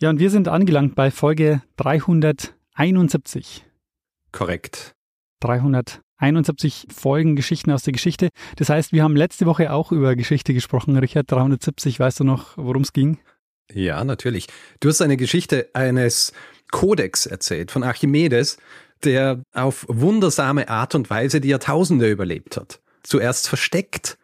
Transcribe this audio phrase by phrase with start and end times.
[0.00, 3.64] Ja, und wir sind angelangt bei Folge 371.
[4.30, 4.94] Korrekt.
[5.40, 8.28] 371 Folgen Geschichten aus der Geschichte.
[8.54, 10.96] Das heißt, wir haben letzte Woche auch über Geschichte gesprochen.
[10.96, 13.18] Richard, 370, weißt du noch, worum es ging?
[13.72, 14.46] Ja, natürlich.
[14.78, 16.32] Du hast eine Geschichte eines
[16.70, 18.58] Kodex erzählt von Archimedes,
[19.02, 22.80] der auf wundersame Art und Weise die Jahrtausende überlebt hat.
[23.02, 24.16] Zuerst versteckt,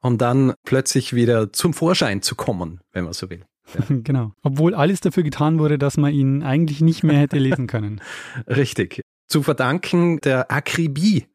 [0.00, 3.44] um dann plötzlich wieder zum Vorschein zu kommen, wenn man so will.
[3.74, 3.96] Ja.
[4.02, 4.32] Genau.
[4.42, 8.00] Obwohl alles dafür getan wurde, dass man ihn eigentlich nicht mehr hätte lesen können.
[8.46, 9.02] Richtig.
[9.26, 11.26] Zu verdanken der Akribie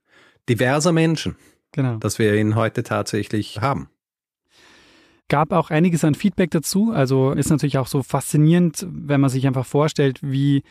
[0.49, 1.35] diverser Menschen.
[1.71, 1.97] Genau.
[1.97, 3.89] Dass wir ihn heute tatsächlich haben.
[5.29, 6.91] Gab auch einiges an Feedback dazu.
[6.91, 10.63] Also ist natürlich auch so faszinierend, wenn man sich einfach vorstellt, wie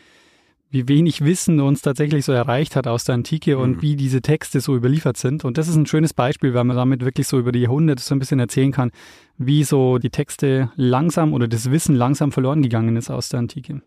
[0.73, 3.81] wie wenig Wissen uns tatsächlich so erreicht hat aus der Antike und mhm.
[3.83, 5.45] wie diese Texte so überliefert sind.
[5.45, 8.15] Und das ist ein schönes Beispiel, weil man damit wirklich so über die Jahrhunderte so
[8.15, 8.91] ein bisschen erzählen kann,
[9.37, 13.83] wie so die Texte langsam oder das Wissen langsam verloren gegangen ist aus der Antike.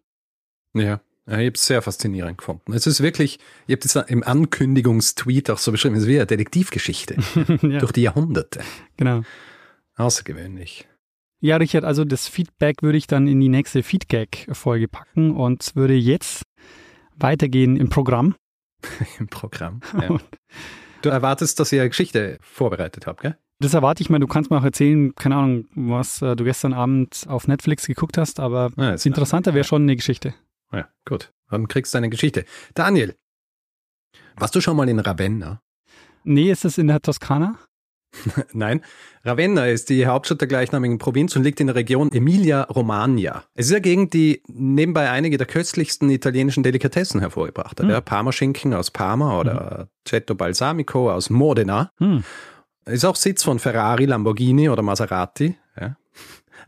[0.75, 1.01] Ja.
[1.29, 2.73] Ja, ich habe es sehr faszinierend gefunden.
[2.73, 6.27] Es ist wirklich, ich habe das im Ankündigungstweet auch so beschrieben, es ist wie eine
[6.27, 7.17] Detektivgeschichte
[7.63, 7.81] ja.
[7.81, 8.61] durch die Jahrhunderte.
[8.97, 9.23] Genau.
[9.97, 10.87] Außergewöhnlich.
[11.41, 15.95] Ja, Richard, also das Feedback würde ich dann in die nächste Feedback-Folge packen und würde
[15.95, 16.46] jetzt
[17.19, 18.35] weitergehen im Programm.
[19.19, 19.81] Im Programm.
[20.01, 20.19] Ja.
[21.03, 23.37] du erwartest, dass ihr eine Geschichte vorbereitet habt, gell?
[23.59, 24.19] Das erwarte ich mal.
[24.19, 28.19] Du kannst mir auch erzählen, keine Ahnung, was äh, du gestern Abend auf Netflix geguckt
[28.19, 30.35] hast, aber ja, interessanter wäre schon eine Geschichte.
[30.73, 31.33] Ja, gut.
[31.49, 32.45] Dann kriegst du eine Geschichte.
[32.75, 33.17] Daniel,
[34.37, 35.63] warst du schon mal in Ravenna?
[36.25, 37.59] Nee, ist das in der Toskana?
[38.53, 38.83] Nein,
[39.25, 43.45] Ravenna ist die Hauptstadt der gleichnamigen Provinz und liegt in der Region Emilia-Romagna.
[43.55, 47.87] Es ist eine Gegend, die nebenbei einige der köstlichsten italienischen Delikatessen hervorgebracht hat.
[47.87, 47.91] Mhm.
[47.91, 50.09] Ja, Parmaschinken aus Parma oder mhm.
[50.09, 51.91] Cetto Balsamico aus Modena.
[51.99, 52.25] Mhm.
[52.87, 55.57] Ist auch Sitz von Ferrari, Lamborghini oder Maserati.
[55.79, 55.97] Ja.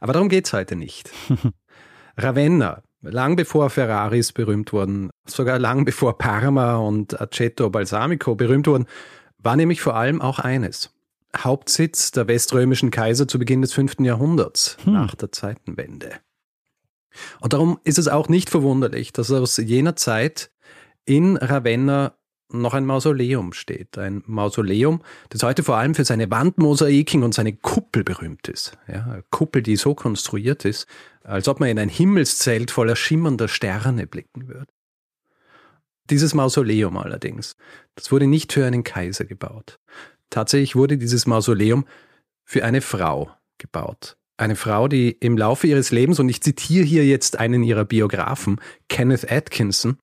[0.01, 1.11] Aber darum geht's heute nicht.
[2.17, 8.87] Ravenna, lang bevor Ferraris berühmt wurden, sogar lang bevor Parma und Aceto Balsamico berühmt wurden,
[9.39, 10.91] war nämlich vor allem auch eines.
[11.37, 14.01] Hauptsitz der weströmischen Kaiser zu Beginn des 5.
[14.01, 14.93] Jahrhunderts, hm.
[14.93, 16.13] nach der Zeitenwende.
[17.41, 20.51] Und darum ist es auch nicht verwunderlich, dass aus jener Zeit
[21.05, 22.15] in Ravenna
[22.51, 23.99] noch ein Mausoleum steht.
[23.99, 28.79] Ein Mausoleum, das heute vor allem für seine Wandmosaiken und seine Kuppel berühmt ist.
[28.87, 30.87] Ja, eine Kuppel, die so konstruiert ist,
[31.23, 34.73] als ob man in ein Himmelszelt voller schimmernder Sterne blicken würde.
[36.09, 37.57] Dieses Mausoleum allerdings,
[37.95, 39.79] das wurde nicht für einen Kaiser gebaut.
[40.31, 41.87] Tatsächlich wurde dieses Mausoleum
[42.45, 44.17] für eine Frau gebaut.
[44.37, 48.61] Eine Frau, die im Laufe ihres Lebens, und ich zitiere hier jetzt einen ihrer Biografen,
[48.89, 49.99] Kenneth Atkinson,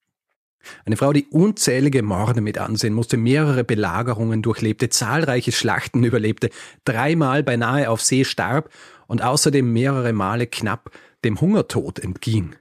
[0.85, 6.49] eine Frau, die unzählige Morde mit ansehen musste, mehrere Belagerungen durchlebte, zahlreiche Schlachten überlebte,
[6.85, 8.69] dreimal beinahe auf See starb
[9.07, 10.91] und außerdem mehrere Male knapp
[11.23, 12.55] dem Hungertod entging.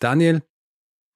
[0.00, 0.42] Daniel,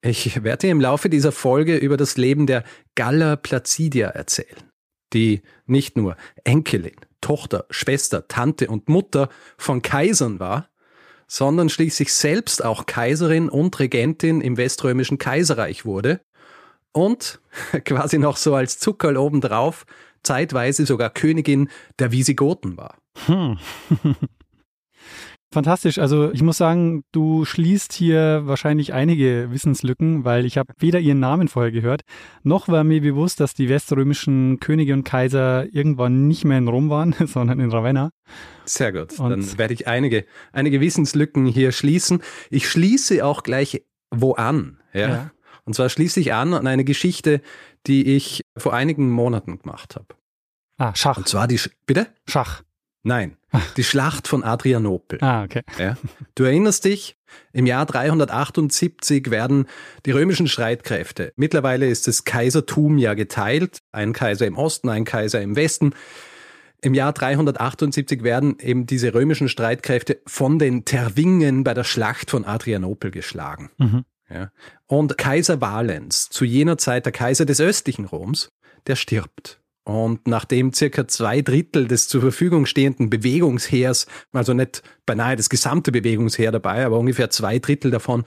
[0.02, 2.64] ich werde dir im Laufe dieser Folge über das Leben der
[2.94, 4.71] Galla Placidia erzählen
[5.12, 10.68] die nicht nur Enkelin, Tochter, Schwester, Tante und Mutter von Kaisern war,
[11.26, 16.20] sondern schließlich selbst auch Kaiserin und Regentin im Weströmischen Kaiserreich wurde
[16.92, 17.40] und
[17.84, 19.86] quasi noch so als Zuckerl obendrauf
[20.22, 21.68] zeitweise sogar Königin
[21.98, 22.96] der Visigoten war.
[23.26, 23.58] Hm.
[25.52, 25.98] Fantastisch.
[25.98, 31.20] Also ich muss sagen, du schließt hier wahrscheinlich einige Wissenslücken, weil ich habe weder ihren
[31.20, 32.02] Namen vorher gehört,
[32.42, 36.88] noch war mir bewusst, dass die weströmischen Könige und Kaiser irgendwann nicht mehr in Rom
[36.88, 38.10] waren, sondern in Ravenna.
[38.64, 39.18] Sehr gut.
[39.20, 42.22] Und Dann werde ich einige, einige Wissenslücken hier schließen.
[42.48, 44.78] Ich schließe auch gleich wo an.
[44.94, 45.08] Ja?
[45.08, 45.30] ja.
[45.64, 47.42] Und zwar schließe ich an an eine Geschichte,
[47.86, 50.06] die ich vor einigen Monaten gemacht habe.
[50.78, 51.18] Ah, Schach.
[51.18, 52.08] Und zwar die, bitte?
[52.26, 52.62] Schach.
[53.02, 53.36] Nein,
[53.76, 55.18] die Schlacht von Adrianopel.
[55.22, 55.62] Ah, okay.
[55.78, 55.96] Ja.
[56.36, 57.16] Du erinnerst dich,
[57.52, 59.66] im Jahr 378 werden
[60.06, 65.40] die römischen Streitkräfte, mittlerweile ist das Kaisertum ja geteilt, ein Kaiser im Osten, ein Kaiser
[65.40, 65.94] im Westen.
[66.80, 72.44] Im Jahr 378 werden eben diese römischen Streitkräfte von den Tervingen bei der Schlacht von
[72.44, 73.70] Adrianopel geschlagen.
[73.78, 74.04] Mhm.
[74.28, 74.50] Ja.
[74.86, 78.50] Und Kaiser Valens, zu jener Zeit der Kaiser des östlichen Roms,
[78.86, 79.61] der stirbt.
[79.84, 85.90] Und nachdem circa zwei Drittel des zur Verfügung stehenden Bewegungsheers, also nicht beinahe das gesamte
[85.90, 88.24] Bewegungsheer dabei, aber ungefähr zwei Drittel davon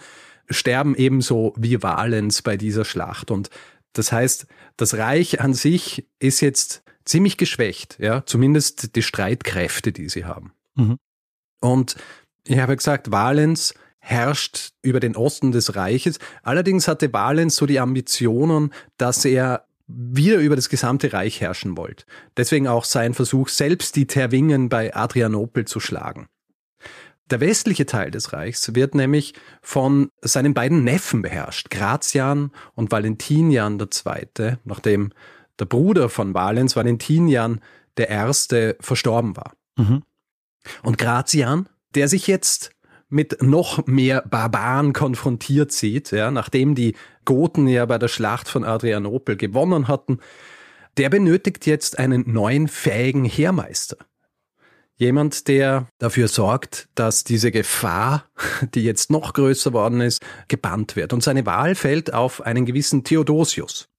[0.49, 3.31] sterben ebenso wie Valens bei dieser Schlacht.
[3.31, 3.49] Und
[3.93, 10.09] das heißt, das Reich an sich ist jetzt ziemlich geschwächt, ja, zumindest die Streitkräfte, die
[10.09, 10.51] sie haben.
[10.75, 10.97] Mhm.
[11.61, 11.95] Und
[12.45, 16.19] ich habe gesagt, Valens herrscht über den Osten des Reiches.
[16.43, 22.05] Allerdings hatte Valens so die Ambitionen, dass er wieder über das gesamte Reich herrschen wollte.
[22.37, 26.27] Deswegen auch sein Versuch, selbst die Terwingen bei Adrianopel zu schlagen.
[27.29, 33.79] Der westliche Teil des Reichs wird nämlich von seinen beiden Neffen beherrscht, Gratian und Valentinian
[33.79, 35.11] II., nachdem
[35.57, 37.61] der Bruder von Valens, Valentinian
[37.97, 39.53] I., verstorben war.
[39.75, 40.03] Mhm.
[40.83, 42.71] Und Gratian, der sich jetzt
[43.09, 48.63] mit noch mehr Barbaren konfrontiert sieht, ja, nachdem die Goten ja bei der Schlacht von
[48.63, 50.19] Adrianopel gewonnen hatten,
[50.97, 53.97] der benötigt jetzt einen neuen fähigen Heermeister.
[54.97, 58.29] Jemand, der dafür sorgt, dass diese Gefahr,
[58.73, 61.11] die jetzt noch größer worden ist, gebannt wird.
[61.11, 63.89] Und seine Wahl fällt auf einen gewissen Theodosius.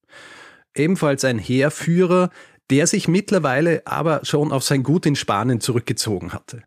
[0.74, 2.30] Ebenfalls ein Heerführer,
[2.70, 6.62] der sich mittlerweile aber schon auf sein Gut in Spanien zurückgezogen hatte.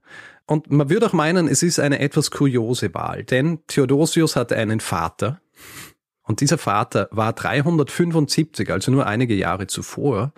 [0.50, 4.80] Und man würde auch meinen, es ist eine etwas kuriose Wahl, denn Theodosius hatte einen
[4.80, 5.40] Vater,
[6.24, 10.34] und dieser Vater war 375, also nur einige Jahre zuvor,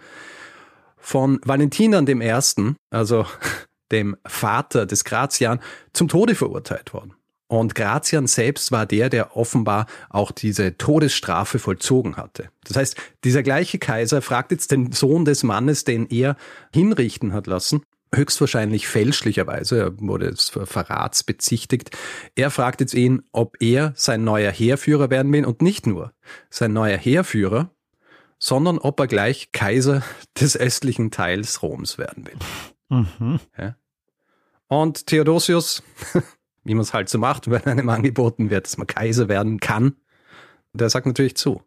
[0.97, 3.25] von Valentinian I., also
[3.93, 5.61] dem Vater des Gratian,
[5.93, 7.13] zum Tode verurteilt worden.
[7.47, 12.49] Und Gratian selbst war der, der offenbar auch diese Todesstrafe vollzogen hatte.
[12.65, 16.35] Das heißt, dieser gleiche Kaiser fragt jetzt den Sohn des Mannes, den er
[16.73, 17.81] hinrichten hat lassen,
[18.13, 21.91] höchstwahrscheinlich fälschlicherweise, er wurde des Verrats bezichtigt.
[22.35, 26.13] Er fragt jetzt ihn, ob er sein neuer Heerführer werden will und nicht nur
[26.49, 27.73] sein neuer Heerführer,
[28.37, 30.03] sondern ob er gleich Kaiser
[30.39, 32.37] des östlichen Teils Roms werden will.
[32.89, 33.39] Mhm.
[33.57, 33.75] Ja.
[34.67, 35.83] Und Theodosius,
[36.63, 39.95] wie man es halt so macht, wenn einem angeboten wird, dass man Kaiser werden kann,
[40.73, 41.61] der sagt natürlich zu.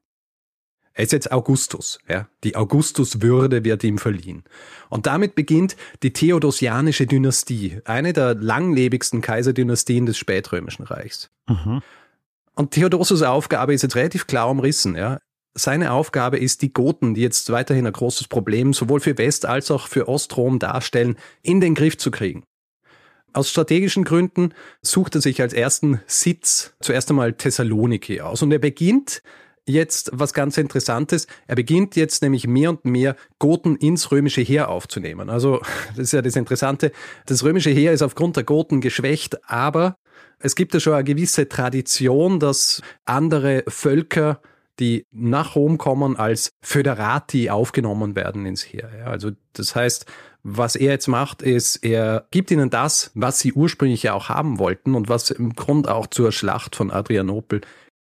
[0.96, 2.28] Er ist jetzt Augustus, ja.
[2.44, 4.44] Die Augustuswürde wird ihm verliehen.
[4.88, 11.30] Und damit beginnt die Theodosianische Dynastie, eine der langlebigsten Kaiserdynastien des spätrömischen Reichs.
[11.48, 11.82] Mhm.
[12.54, 15.18] Und Theodosius' Aufgabe ist jetzt relativ klar umrissen, ja.
[15.56, 19.70] Seine Aufgabe ist, die Goten, die jetzt weiterhin ein großes Problem sowohl für West- als
[19.70, 22.44] auch für Ostrom darstellen, in den Griff zu kriegen.
[23.32, 28.60] Aus strategischen Gründen sucht er sich als ersten Sitz zuerst einmal Thessaloniki aus und er
[28.60, 29.22] beginnt
[29.66, 31.26] jetzt was ganz Interessantes.
[31.46, 35.30] Er beginnt jetzt nämlich mehr und mehr Goten ins römische Heer aufzunehmen.
[35.30, 36.92] Also das ist ja das Interessante.
[37.26, 39.96] Das römische Heer ist aufgrund der Goten geschwächt, aber
[40.38, 44.40] es gibt ja schon eine gewisse Tradition, dass andere Völker
[44.80, 48.90] die nach Rom kommen, als Föderati aufgenommen werden ins Heer.
[48.98, 50.06] Ja, also das heißt,
[50.42, 54.58] was er jetzt macht, ist, er gibt ihnen das, was sie ursprünglich ja auch haben
[54.58, 57.60] wollten und was im Grund auch zur Schlacht von Adrianopel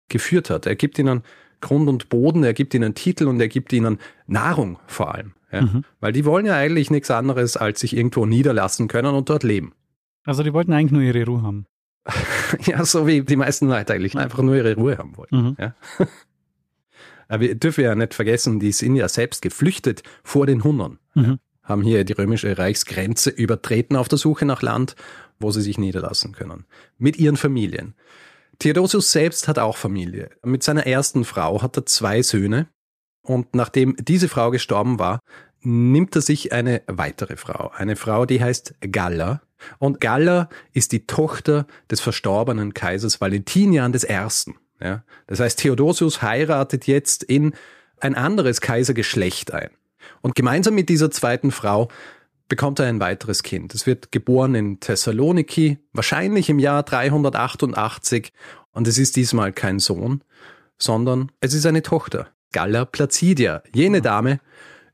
[0.09, 0.65] geführt hat.
[0.65, 1.23] Er gibt ihnen
[1.61, 5.33] Grund und Boden, er gibt ihnen Titel und er gibt ihnen Nahrung vor allem.
[5.51, 5.61] Ja?
[5.61, 5.83] Mhm.
[5.99, 9.73] Weil die wollen ja eigentlich nichts anderes, als sich irgendwo niederlassen können und dort leben.
[10.25, 11.65] Also die wollten eigentlich nur ihre Ruhe haben.
[12.65, 15.35] ja, so wie die meisten Leute eigentlich einfach nur ihre Ruhe haben wollten.
[15.35, 15.55] Mhm.
[15.59, 15.75] Ja?
[17.27, 20.99] Aber wir dürfen ja nicht vergessen, die sind ja selbst geflüchtet vor den Hunnern.
[21.13, 21.39] Mhm.
[21.63, 24.95] Haben hier die römische Reichsgrenze übertreten auf der Suche nach Land,
[25.39, 26.65] wo sie sich niederlassen können.
[26.97, 27.95] Mit ihren Familien.
[28.61, 30.29] Theodosius selbst hat auch Familie.
[30.43, 32.67] Mit seiner ersten Frau hat er zwei Söhne
[33.23, 35.19] und nachdem diese Frau gestorben war,
[35.61, 37.71] nimmt er sich eine weitere Frau.
[37.73, 39.41] Eine Frau, die heißt Galla.
[39.79, 44.53] Und Galla ist die Tochter des verstorbenen Kaisers Valentinian I.
[44.79, 45.03] Ja?
[45.25, 47.55] Das heißt, Theodosius heiratet jetzt in
[47.99, 49.71] ein anderes Kaisergeschlecht ein.
[50.21, 51.87] Und gemeinsam mit dieser zweiten Frau
[52.51, 53.73] bekommt er ein weiteres Kind.
[53.73, 58.33] Es wird geboren in Thessaloniki, wahrscheinlich im Jahr 388
[58.73, 60.21] und es ist diesmal kein Sohn,
[60.77, 64.41] sondern es ist eine Tochter, Galla Placidia, jene Dame,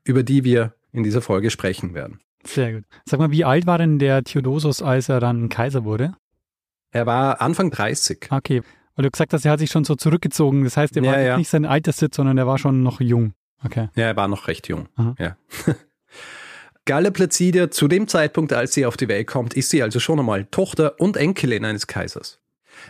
[0.04, 2.20] über die wir in dieser Folge sprechen werden.
[2.46, 2.84] Sehr gut.
[3.06, 6.14] Sag mal, wie alt war denn der Theodosius, als er dann Kaiser wurde?
[6.92, 8.28] Er war Anfang 30.
[8.30, 8.62] Okay,
[8.96, 10.64] weil du gesagt hast, er hat sich schon so zurückgezogen.
[10.64, 11.38] Das heißt, er ja, war ja.
[11.38, 13.34] nicht sein Alterssitz, sondern er war schon noch jung.
[13.66, 13.90] Okay.
[13.96, 14.90] Ja, er war noch recht jung.
[14.96, 15.16] Aha.
[15.18, 15.38] Ja.
[16.88, 20.20] Galla Placidia, zu dem Zeitpunkt, als sie auf die Welt kommt, ist sie also schon
[20.20, 22.40] einmal Tochter und Enkelin eines Kaisers.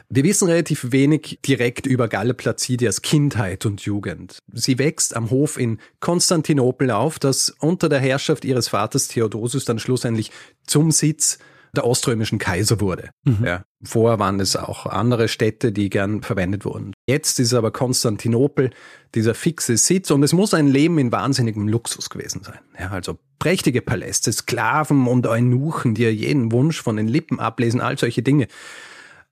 [0.08, 4.38] Wir wissen relativ wenig direkt über Galla Placidias Kindheit und Jugend.
[4.54, 9.80] Sie wächst am Hof in Konstantinopel auf, das unter der Herrschaft ihres Vaters Theodosius dann
[9.80, 10.32] schlussendlich
[10.68, 11.40] zum Sitz
[11.78, 13.10] der oströmischen Kaiser wurde.
[13.24, 13.46] Mhm.
[13.46, 13.64] Ja.
[13.84, 16.94] Vorher waren es auch andere Städte, die gern verwendet wurden.
[17.08, 18.72] Jetzt ist aber Konstantinopel
[19.16, 22.60] dieser fixe Sitz und es muss ein Leben in wahnsinnigem Luxus gewesen sein.
[22.80, 27.82] Ja, also prächtige Paläste, Sklaven und Eunuchen, die ja jeden Wunsch von den Lippen ablesen,
[27.82, 28.48] all solche Dinge.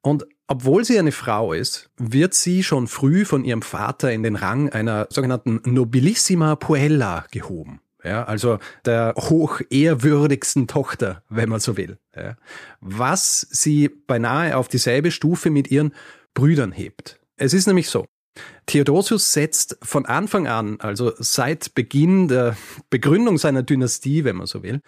[0.02, 4.36] Und obwohl sie eine Frau ist, wird sie schon früh von ihrem Vater in den
[4.36, 7.82] Rang einer sogenannten Nobilissima Puella gehoben.
[8.06, 11.98] Ja, also der hochehrwürdigsten Tochter, wenn man so will.
[12.16, 12.38] Ja,
[12.80, 15.94] was sie beinahe auf dieselbe Stufe mit ihren
[16.36, 17.20] Brüdern hebt.
[17.36, 18.06] Es ist nämlich so,
[18.68, 22.56] Theodosius setzt von Anfang an, also seit Beginn der
[22.90, 24.82] Begründung seiner Dynastie, wenn man so will,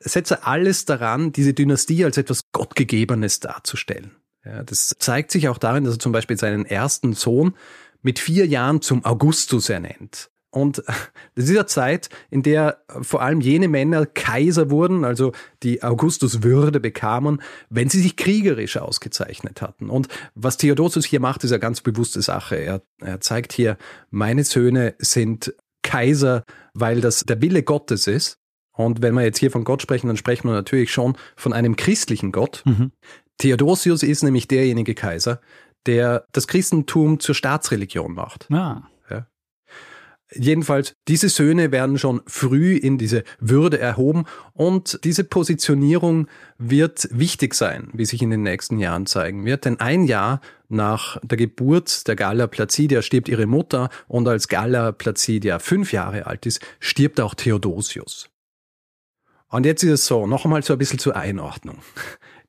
[0.00, 4.16] setzt er alles daran, diese Dynastie als etwas Gottgegebenes darzustellen.
[4.44, 7.54] Ja, das zeigt sich auch darin, dass er zum Beispiel seinen ersten Sohn
[8.02, 10.30] mit vier Jahren zum Augustus ernennt.
[10.50, 10.82] Und
[11.34, 16.80] das ist eine Zeit, in der vor allem jene Männer Kaiser wurden, also die Augustus-Würde
[16.80, 19.90] bekamen, wenn sie sich kriegerisch ausgezeichnet hatten.
[19.90, 22.56] Und was Theodosius hier macht, ist eine ganz bewusste Sache.
[22.56, 23.76] Er, er zeigt hier,
[24.10, 28.38] meine Söhne sind Kaiser, weil das der Wille Gottes ist.
[28.72, 31.74] Und wenn wir jetzt hier von Gott sprechen, dann sprechen wir natürlich schon von einem
[31.74, 32.62] christlichen Gott.
[32.64, 32.92] Mhm.
[33.38, 35.40] Theodosius ist nämlich derjenige Kaiser,
[35.86, 38.46] der das Christentum zur Staatsreligion macht.
[38.52, 38.82] Ah.
[40.34, 47.54] Jedenfalls, diese Söhne werden schon früh in diese Würde erhoben und diese Positionierung wird wichtig
[47.54, 49.64] sein, wie sich in den nächsten Jahren zeigen wird.
[49.64, 54.92] Denn ein Jahr nach der Geburt der Galla Placidia stirbt ihre Mutter und als Galla
[54.92, 58.28] Placidia fünf Jahre alt ist, stirbt auch Theodosius.
[59.50, 61.78] Und jetzt ist es so, noch einmal so ein bisschen zur Einordnung.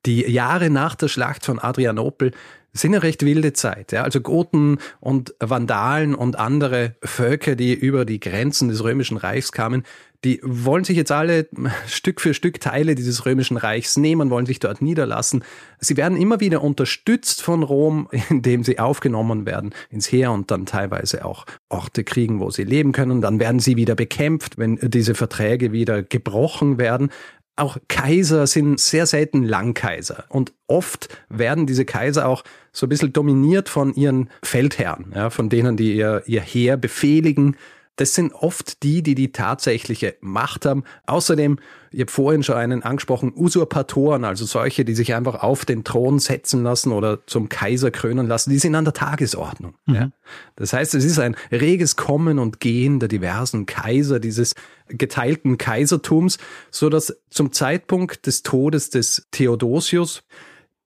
[0.06, 2.32] Die Jahre nach der Schlacht von Adrianopel
[2.74, 3.92] sind eine recht wilde Zeit.
[3.92, 4.04] Ja?
[4.04, 9.84] Also Goten und Vandalen und andere Völker, die über die Grenzen des Römischen Reichs kamen,
[10.26, 11.48] die wollen sich jetzt alle
[11.88, 15.46] Stück für Stück Teile dieses Römischen Reichs nehmen, wollen sich dort niederlassen.
[15.80, 20.66] Sie werden immer wieder unterstützt von Rom, indem sie aufgenommen werden ins Heer und dann
[20.66, 23.22] teilweise auch Orte kriegen, wo sie leben können.
[23.22, 27.12] Dann werden sie wieder bekämpft, wenn diese Verträge wieder gebrochen werden
[27.60, 30.26] auch Kaiser sind sehr selten Langkaiser.
[30.30, 35.50] Und oft werden diese Kaiser auch so ein bisschen dominiert von ihren Feldherren, ja, von
[35.50, 37.56] denen, die ihr, ihr Heer befehligen
[38.00, 40.86] das sind oft die, die die tatsächliche Macht haben.
[41.06, 41.60] Außerdem,
[41.92, 46.20] ich habe vorhin schon einen angesprochen, Usurpatoren, also solche, die sich einfach auf den Thron
[46.20, 49.76] setzen lassen oder zum Kaiser krönen lassen, die sind an der Tagesordnung.
[49.86, 49.96] Mhm.
[49.96, 50.12] Ja.
[50.56, 54.56] Das heißt, es ist ein reges Kommen und Gehen der diversen Kaiser, dieses
[54.88, 56.38] geteilten Kaisertums,
[56.72, 60.24] so dass zum Zeitpunkt des Todes des Theodosius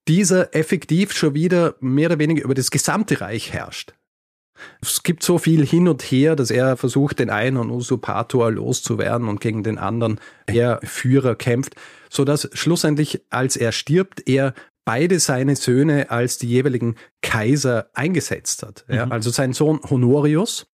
[0.07, 3.93] dieser effektiv schon wieder mehr oder weniger über das gesamte Reich herrscht.
[4.81, 9.41] Es gibt so viel hin und her, dass er versucht, den einen Usurpator loszuwerden und
[9.41, 11.75] gegen den anderen er Führer kämpft,
[12.09, 14.53] so dass schlussendlich, als er stirbt, er
[14.85, 18.85] beide seine Söhne als die jeweiligen Kaiser eingesetzt hat.
[18.87, 19.11] Ja, mhm.
[19.11, 20.67] also sein Sohn Honorius,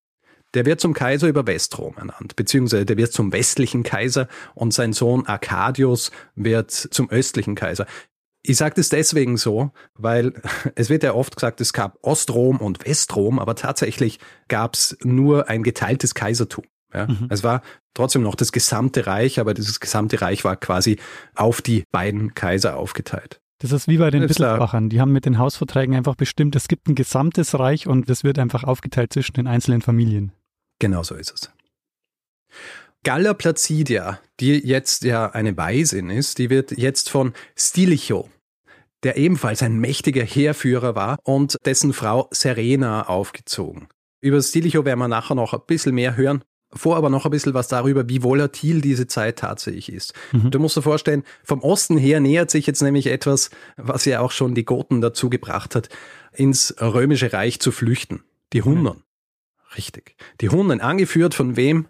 [0.54, 4.94] der wird zum Kaiser über Westrom ernannt, beziehungsweise der wird zum westlichen Kaiser und sein
[4.94, 7.86] Sohn Arcadius wird zum östlichen Kaiser.
[8.42, 10.34] Ich sage das deswegen so, weil
[10.76, 15.50] es wird ja oft gesagt, es gab Ostrom und Westrom, aber tatsächlich gab es nur
[15.50, 16.66] ein geteiltes Kaisertum.
[16.94, 17.08] Ja?
[17.08, 17.28] Mhm.
[17.30, 17.62] Es war
[17.94, 20.98] trotzdem noch das gesamte Reich, aber dieses gesamte Reich war quasi
[21.36, 23.42] auf die beiden Kaiser aufgeteilt.
[23.62, 24.90] Das ist wie bei den Wittelsbachern.
[24.90, 28.40] Die haben mit den Hausverträgen einfach bestimmt, es gibt ein gesamtes Reich und das wird
[28.40, 30.32] einfach aufgeteilt zwischen den einzelnen Familien.
[30.80, 31.52] Genau so ist es.
[33.04, 38.30] Galla Placidia, die jetzt ja eine Weisin ist, die wird jetzt von Stilicho,
[39.04, 43.88] der ebenfalls ein mächtiger Heerführer war, und dessen Frau Serena aufgezogen.
[44.22, 46.44] Über Stilicho werden wir nachher noch ein bisschen mehr hören.
[46.72, 50.14] Vor aber noch ein bisschen was darüber, wie volatil diese Zeit tatsächlich ist.
[50.32, 50.52] Mhm.
[50.52, 54.32] Du musst dir vorstellen, vom Osten her nähert sich jetzt nämlich etwas, was ja auch
[54.32, 55.90] schon die Goten dazu gebracht hat,
[56.32, 58.24] ins römische Reich zu flüchten.
[58.54, 58.84] Die Hunnen.
[58.84, 59.04] Mhm.
[59.78, 60.16] Richtig.
[60.42, 61.88] Die Hunnen, angeführt von wem?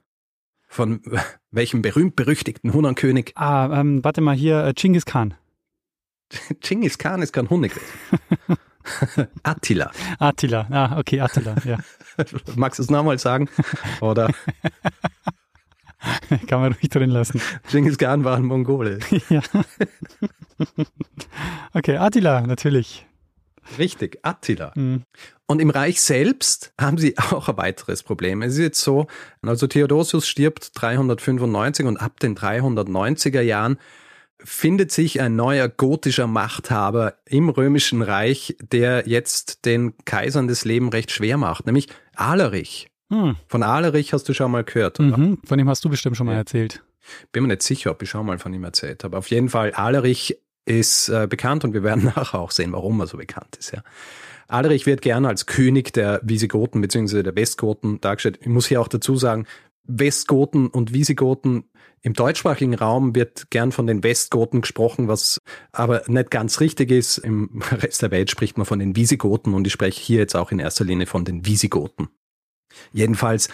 [0.70, 1.02] Von
[1.52, 3.34] welchem berühmt-berüchtigten Hunnenkönig?
[3.36, 5.34] Ah, ähm, warte mal hier, äh, Genghis Khan.
[6.62, 7.70] Genghis Khan ist kein Hunde.
[9.44, 9.92] Attila.
[10.20, 11.78] Attila, ah, okay, Attila, ja.
[12.56, 13.50] Magst du es nochmal sagen?
[14.00, 14.32] Oder?
[16.48, 17.42] Kann man ruhig drin lassen.
[17.70, 19.00] Genghis Khan war ein Mongole.
[19.30, 19.42] ja.
[21.74, 23.06] Okay, Attila, natürlich.
[23.78, 24.72] Richtig, Attila.
[24.76, 25.04] Mhm.
[25.50, 28.44] Und im Reich selbst haben sie auch ein weiteres Problem.
[28.44, 29.08] Es ist jetzt so,
[29.42, 33.80] also Theodosius stirbt 395 und ab den 390er Jahren
[34.38, 40.90] findet sich ein neuer gotischer Machthaber im römischen Reich, der jetzt den Kaisern das Leben
[40.90, 42.92] recht schwer macht, nämlich Alarich.
[43.12, 43.36] Hm.
[43.48, 45.00] Von Alarich hast du schon mal gehört?
[45.00, 46.84] Mhm, von dem hast du bestimmt schon mal erzählt.
[47.32, 49.18] Bin mir nicht sicher, ob ich schon mal von ihm erzählt habe.
[49.18, 53.08] Auf jeden Fall, Alarich ist äh, bekannt und wir werden nachher auch sehen, warum er
[53.08, 53.72] so bekannt ist.
[53.72, 53.82] Ja.
[54.50, 57.24] Aderich wird gerne als König der Visigoten bzw.
[57.24, 58.40] der Westgoten dargestellt.
[58.42, 59.46] Ich muss hier auch dazu sagen,
[59.84, 61.66] Westgoten und Visigoten
[62.02, 65.40] im deutschsprachigen Raum wird gern von den Westgoten gesprochen, was
[65.72, 67.20] aber nicht ganz richtig ist.
[67.20, 70.52] Im Rest der Welt spricht man von den Visigoten und ich spreche hier jetzt auch
[70.52, 72.10] in erster Linie von den Visigoten.
[72.92, 73.50] Jedenfalls,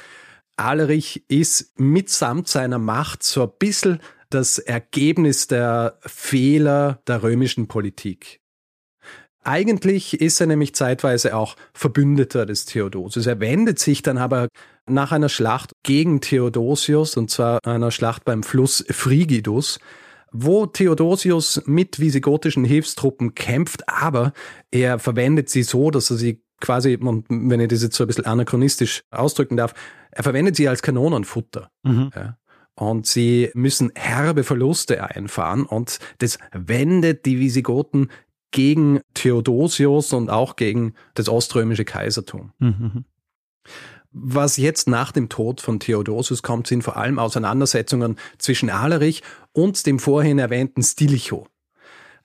[0.57, 3.99] Alerich ist mitsamt seiner Macht so ein bisschen
[4.29, 8.41] das Ergebnis der Fehler der römischen Politik.
[9.47, 13.27] Eigentlich ist er nämlich zeitweise auch Verbündeter des Theodosius.
[13.27, 14.47] Er wendet sich dann aber
[14.87, 19.79] nach einer Schlacht gegen Theodosius, und zwar einer Schlacht beim Fluss Frigidus,
[20.31, 24.33] wo Theodosius mit visigotischen Hilfstruppen kämpft, aber
[24.71, 28.25] er verwendet sie so, dass er sie quasi, wenn ich das jetzt so ein bisschen
[28.25, 29.75] anachronistisch ausdrücken darf,
[30.09, 31.69] er verwendet sie als Kanonenfutter.
[31.83, 32.09] Mhm.
[32.15, 32.37] Ja.
[32.73, 38.09] Und sie müssen herbe Verluste einfahren und das wendet die Visigoten
[38.51, 42.51] gegen Theodosius und auch gegen das oströmische Kaisertum.
[42.59, 43.05] Mhm.
[44.11, 49.85] Was jetzt nach dem Tod von Theodosius kommt, sind vor allem Auseinandersetzungen zwischen Alerich und
[49.85, 51.47] dem vorhin erwähnten Stilicho.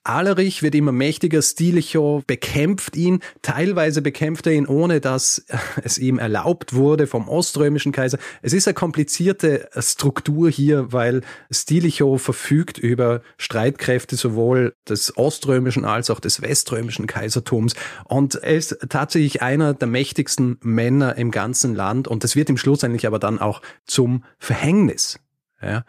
[0.02, 5.44] Alerich wird immer mächtiger, Stilicho bekämpft ihn, teilweise bekämpft er ihn, ohne dass
[5.82, 8.18] es ihm erlaubt wurde vom oströmischen Kaiser.
[8.40, 16.08] Es ist eine komplizierte Struktur hier, weil Stilicho verfügt über Streitkräfte sowohl des oströmischen als
[16.08, 22.08] auch des weströmischen Kaisertums und er ist tatsächlich einer der mächtigsten Männer im ganzen Land
[22.08, 25.18] und das wird im Schluss eigentlich aber dann auch zum Verhängnis.
[25.62, 25.84] Ja,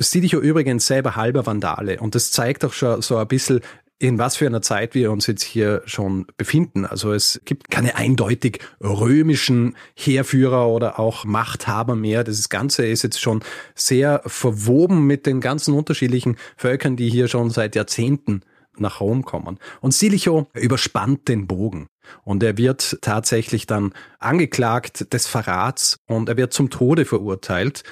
[0.00, 3.60] Stilicho übrigens selber halber Vandale und das zeigt auch schon so ein bisschen,
[3.98, 6.84] in was für einer Zeit wir uns jetzt hier schon befinden.
[6.84, 12.22] Also es gibt keine eindeutig römischen Heerführer oder auch Machthaber mehr.
[12.22, 13.42] Das Ganze ist jetzt schon
[13.74, 18.42] sehr verwoben mit den ganzen unterschiedlichen Völkern, die hier schon seit Jahrzehnten
[18.76, 19.58] nach Rom kommen.
[19.80, 21.88] Und Stilicho überspannt den Bogen.
[22.22, 27.82] Und er wird tatsächlich dann angeklagt des Verrats und er wird zum Tode verurteilt.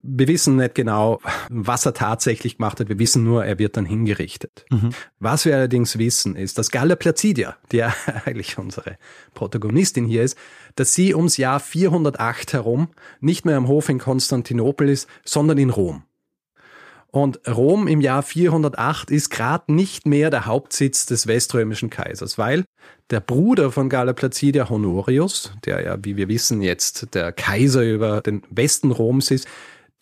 [0.00, 2.88] Wir wissen nicht genau, was er tatsächlich gemacht hat.
[2.88, 4.64] Wir wissen nur, er wird dann hingerichtet.
[4.70, 4.90] Mhm.
[5.18, 7.92] Was wir allerdings wissen, ist, dass Galla Placidia, die ja
[8.24, 8.96] eigentlich unsere
[9.34, 10.38] Protagonistin hier ist,
[10.76, 12.88] dass sie ums Jahr 408 herum
[13.20, 16.04] nicht mehr am Hof in Konstantinopel ist, sondern in Rom.
[17.10, 22.64] Und Rom im Jahr 408 ist gerade nicht mehr der Hauptsitz des weströmischen Kaisers, weil
[23.10, 28.20] der Bruder von Galla Placidia Honorius, der ja, wie wir wissen, jetzt der Kaiser über
[28.20, 29.48] den Westen Roms ist,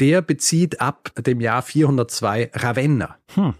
[0.01, 3.17] der bezieht ab dem Jahr 402 Ravenna.
[3.35, 3.55] Hm.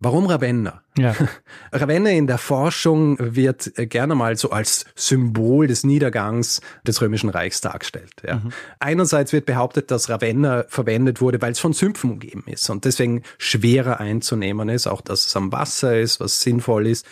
[0.00, 0.82] Warum Ravenna?
[0.96, 1.14] Ja.
[1.72, 7.60] Ravenna in der Forschung wird gerne mal so als Symbol des Niedergangs des Römischen Reichs
[7.60, 8.12] dargestellt.
[8.24, 8.36] Ja.
[8.36, 8.52] Mhm.
[8.78, 13.22] Einerseits wird behauptet, dass Ravenna verwendet wurde, weil es von Sümpfen umgeben ist und deswegen
[13.38, 17.04] schwerer einzunehmen ist, auch dass es am Wasser ist, was sinnvoll ist.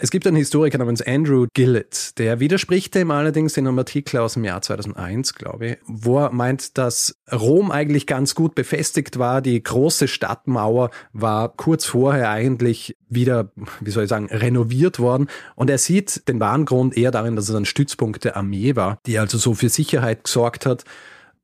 [0.00, 4.34] Es gibt einen Historiker namens Andrew Gillett, der widerspricht dem allerdings in einem Artikel aus
[4.34, 9.42] dem Jahr 2001, glaube ich, wo er meint, dass Rom eigentlich ganz gut befestigt war.
[9.42, 15.26] Die große Stadtmauer war kurz vorher eigentlich wieder, wie soll ich sagen, renoviert worden.
[15.56, 19.00] Und er sieht den wahren Grund eher darin, dass es ein Stützpunkt der Armee war,
[19.04, 20.84] die also so für Sicherheit gesorgt hat.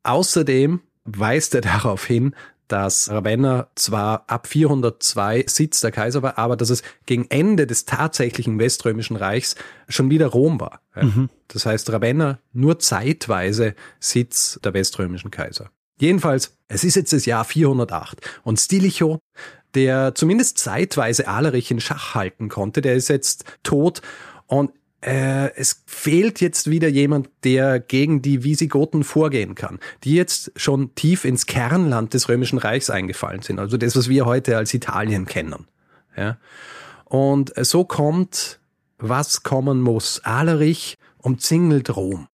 [0.05, 2.37] Außerdem weist er darauf hin,
[2.69, 7.85] dass Ravenna zwar ab 402 Sitz der Kaiser war, aber dass es gegen Ende des
[7.85, 9.55] tatsächlichen Weströmischen Reichs
[9.89, 10.81] schon wieder Rom war.
[10.95, 11.29] Mhm.
[11.49, 15.71] Das heißt, Ravenna nur zeitweise Sitz der weströmischen Kaiser.
[15.99, 19.21] Jedenfalls, es ist jetzt das Jahr 408 und Stilicho,
[19.75, 24.03] der zumindest zeitweise Alerich in Schach halten konnte, der ist jetzt tot
[24.47, 24.71] und
[25.05, 30.95] äh, es fehlt jetzt wieder jemand, der gegen die Visigoten vorgehen kann, die jetzt schon
[30.95, 35.27] tief ins Kernland des Römischen Reichs eingefallen sind, also das, was wir heute als Italien
[35.27, 35.67] kennen.
[36.17, 36.39] Ja?
[37.05, 38.61] Und so kommt,
[38.99, 40.21] was kommen muss.
[40.25, 42.27] Alerich umzingelt Rom,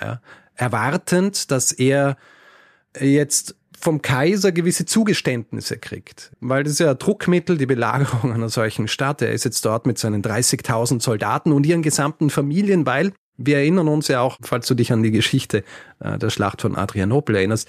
[0.00, 0.20] ja?
[0.54, 2.16] erwartend, dass er
[3.00, 6.32] jetzt vom Kaiser gewisse Zugeständnisse kriegt.
[6.40, 9.22] Weil das ist ja ein Druckmittel, die Belagerung einer solchen Stadt.
[9.22, 13.88] Er ist jetzt dort mit seinen 30.000 Soldaten und ihren gesamten Familien, weil wir erinnern
[13.88, 15.62] uns ja auch, falls du dich an die Geschichte
[16.00, 17.68] äh, der Schlacht von Adrianopel erinnerst,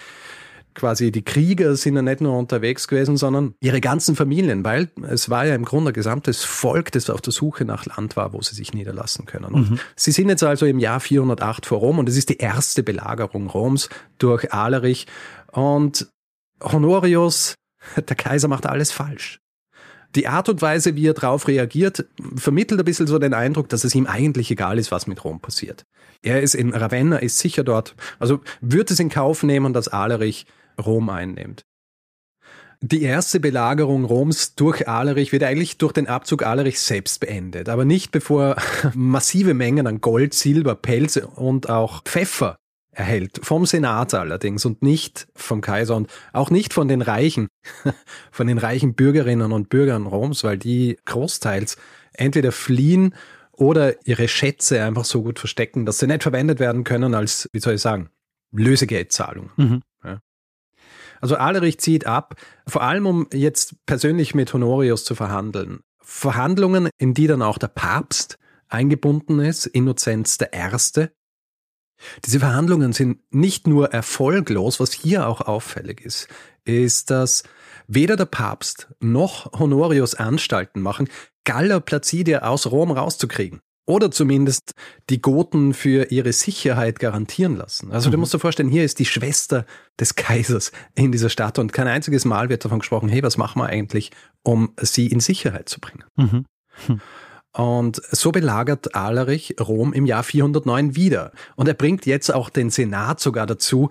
[0.78, 5.30] quasi die Krieger sind ja nicht nur unterwegs gewesen, sondern ihre ganzen Familien, weil es
[5.30, 8.42] war ja im Grunde ein gesamtes Volk, das auf der Suche nach Land war, wo
[8.42, 9.46] sie sich niederlassen können.
[9.46, 9.80] Und mhm.
[9.96, 13.48] sie sind jetzt also im Jahr 408 vor Rom und es ist die erste Belagerung
[13.48, 15.08] Roms durch Alerich
[15.52, 16.08] und
[16.62, 17.56] Honorius,
[17.98, 19.40] der Kaiser macht alles falsch.
[20.16, 23.84] Die Art und Weise, wie er darauf reagiert, vermittelt ein bisschen so den Eindruck, dass
[23.84, 25.84] es ihm eigentlich egal ist, was mit Rom passiert.
[26.22, 30.46] Er ist in Ravenna, ist sicher dort, also wird es in Kauf nehmen, dass Alerich
[30.84, 31.64] Rom einnimmt.
[32.82, 37.86] Die erste Belagerung Roms durch Alerich wird eigentlich durch den Abzug Alerich selbst beendet, aber
[37.86, 38.56] nicht bevor
[38.94, 42.56] massive Mengen an Gold, Silber, Pelz und auch Pfeffer
[42.92, 43.40] erhält.
[43.42, 47.48] Vom Senat allerdings und nicht vom Kaiser und auch nicht von den Reichen,
[48.32, 51.78] von den reichen Bürgerinnen und Bürgern Roms, weil die großteils
[52.14, 53.16] entweder fliehen
[53.52, 57.60] oder ihre Schätze einfach so gut verstecken, dass sie nicht verwendet werden können als, wie
[57.60, 58.10] soll ich sagen,
[58.52, 59.50] Lösegeldzahlung.
[59.58, 59.82] Mhm.
[61.22, 62.36] Also Alerich zieht ab,
[62.68, 65.82] vor allem um jetzt persönlich mit Honorius zu verhandeln.
[66.02, 68.38] Verhandlungen, in die dann auch der Papst
[68.70, 71.08] eingebunden ist, Innozenz I.
[72.26, 76.28] Diese Verhandlungen sind nicht nur erfolglos, was hier auch auffällig ist,
[76.64, 77.44] ist, dass
[77.88, 81.10] weder der Papst noch Honorius Anstalten machen,
[81.44, 83.62] Galla Placidia aus Rom rauszukriegen.
[83.88, 84.74] Oder zumindest
[85.10, 87.92] die Goten für ihre Sicherheit garantieren lassen.
[87.92, 88.12] Also mhm.
[88.12, 89.66] du musst dir vorstellen, hier ist die Schwester
[89.98, 93.62] des Kaisers in dieser Stadt und kein einziges Mal wird davon gesprochen, hey, was machen
[93.62, 94.12] wir eigentlich,
[94.44, 96.04] um sie in Sicherheit zu bringen.
[96.18, 96.46] Mhm.
[96.86, 97.02] Hm.
[97.54, 101.32] Und so belagert Alarich Rom im Jahr 409 wieder.
[101.56, 103.90] Und er bringt jetzt auch den Senat sogar dazu,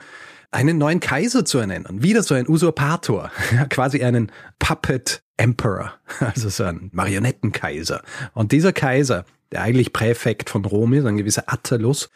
[0.51, 2.03] einen neuen Kaiser zu ernennen.
[2.03, 3.31] Wieder so ein Usurpator,
[3.71, 8.03] quasi einen Puppet Emperor, also so ein Marionettenkaiser.
[8.35, 12.11] Und dieser Kaiser, der eigentlich Präfekt von Rom ist, ein gewisser Attalus,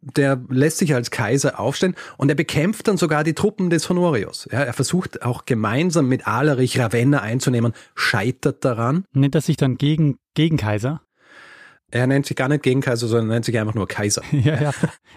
[0.00, 4.48] der lässt sich als Kaiser aufstellen und er bekämpft dann sogar die Truppen des Honorius.
[4.52, 9.04] Ja, er versucht auch gemeinsam mit Alarich Ravenna einzunehmen, scheitert daran.
[9.12, 11.02] Nennt er sich dann gegen, gegen Kaiser?
[11.92, 14.22] Er nennt sich gar nicht Gegenkaiser, sondern nennt sich einfach nur Kaiser.
[14.32, 14.70] ja, ja.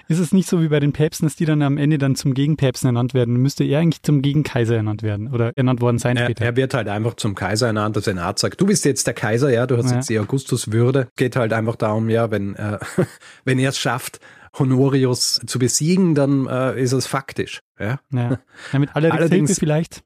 [0.08, 2.36] Ist es nicht so wie bei den Päpsten, dass die dann am Ende dann zum
[2.36, 3.38] Gegenpäpsten ernannt werden?
[3.38, 6.46] Müsste er eigentlich zum Gegenkaiser ernannt werden oder ernannt worden sein er, später?
[6.46, 7.96] Er wird halt einfach zum Kaiser ernannt.
[7.96, 9.96] Der Senat sagt, du bist jetzt der Kaiser, ja, du hast ja.
[9.98, 11.08] jetzt die Augustuswürde.
[11.16, 12.78] Geht halt einfach darum, ja, wenn, äh,
[13.46, 14.20] wenn er es schafft,
[14.58, 17.62] Honorius zu besiegen, dann äh, ist es faktisch.
[17.80, 18.40] Ja, ja.
[18.74, 20.04] ja mit aller Allerdings, vielleicht.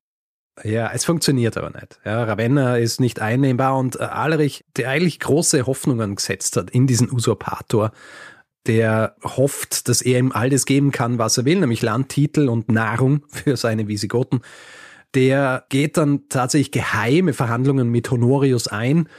[0.63, 1.99] Ja, es funktioniert aber nicht.
[2.05, 6.85] Ja, Ravenna ist nicht einnehmbar und äh, Alerich, der eigentlich große Hoffnungen gesetzt hat in
[6.85, 7.91] diesen Usurpator,
[8.67, 13.25] der hofft, dass er ihm alles geben kann, was er will, nämlich Landtitel und Nahrung
[13.29, 14.41] für seine Visigoten.
[15.15, 19.09] Der geht dann tatsächlich geheime Verhandlungen mit Honorius ein,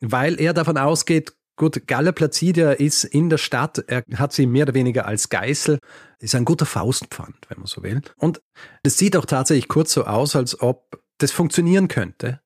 [0.00, 4.64] weil er davon ausgeht, Gut, Galla Placidia ist in der Stadt, er hat sie mehr
[4.64, 5.78] oder weniger als Geißel,
[6.18, 8.00] ist ein guter Faustpfand, wenn man so will.
[8.16, 8.40] Und
[8.82, 12.40] es sieht auch tatsächlich kurz so aus, als ob das funktionieren könnte.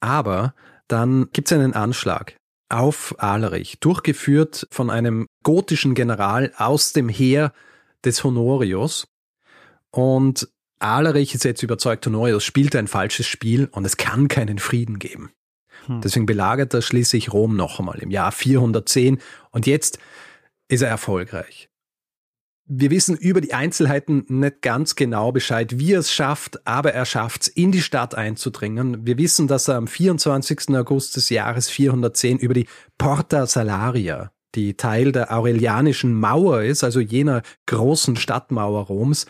[0.00, 0.54] Aber
[0.86, 2.36] dann gibt es einen Anschlag
[2.68, 7.52] auf Alerich, durchgeführt von einem gotischen General aus dem Heer
[8.04, 9.08] des Honorius.
[9.90, 10.48] Und
[10.78, 15.32] Alerich ist jetzt überzeugt, Honorius spielt ein falsches Spiel und es kann keinen Frieden geben.
[15.88, 16.00] Hm.
[16.00, 19.18] Deswegen belagert er schließlich Rom noch einmal im Jahr 410
[19.50, 19.98] und jetzt
[20.68, 21.68] ist er erfolgreich.
[22.70, 27.06] Wir wissen über die Einzelheiten nicht ganz genau Bescheid, wie er es schafft, aber er
[27.06, 29.06] schafft es, in die Stadt einzudringen.
[29.06, 30.76] Wir wissen, dass er am 24.
[30.76, 32.66] August des Jahres 410 über die
[32.98, 39.24] Porta Salaria, die Teil der Aurelianischen Mauer ist, also jener großen Stadtmauer Roms,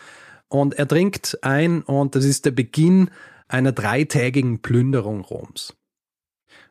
[0.49, 3.09] und er dringt ein und das ist der Beginn
[3.47, 5.75] einer dreitägigen Plünderung Roms.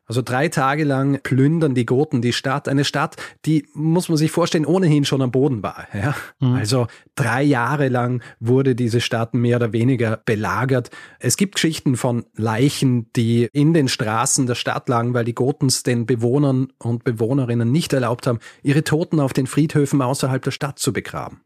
[0.08, 2.66] Also drei Tage lang plündern die Goten die Stadt.
[2.66, 5.86] Eine Stadt, die, muss man sich vorstellen, ohnehin schon am Boden war.
[5.92, 6.14] Ja?
[6.40, 6.54] Mhm.
[6.54, 10.90] Also drei Jahre lang wurde diese Stadt mehr oder weniger belagert.
[11.20, 15.82] Es gibt Geschichten von Leichen, die in den Straßen der Stadt lagen, weil die Gotens
[15.82, 20.78] den Bewohnern und Bewohnerinnen nicht erlaubt haben, ihre Toten auf den Friedhöfen außerhalb der Stadt
[20.78, 21.42] zu begraben.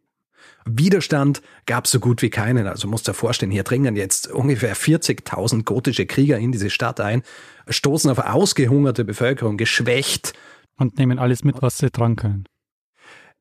[0.65, 2.67] Widerstand gab so gut wie keinen.
[2.67, 7.01] Also musst du dir vorstellen, hier dringen jetzt ungefähr 40.000 gotische Krieger in diese Stadt
[7.01, 7.23] ein,
[7.69, 10.35] stoßen auf ausgehungerte Bevölkerung, geschwächt.
[10.79, 12.45] Und nehmen alles mit, was sie tragen können.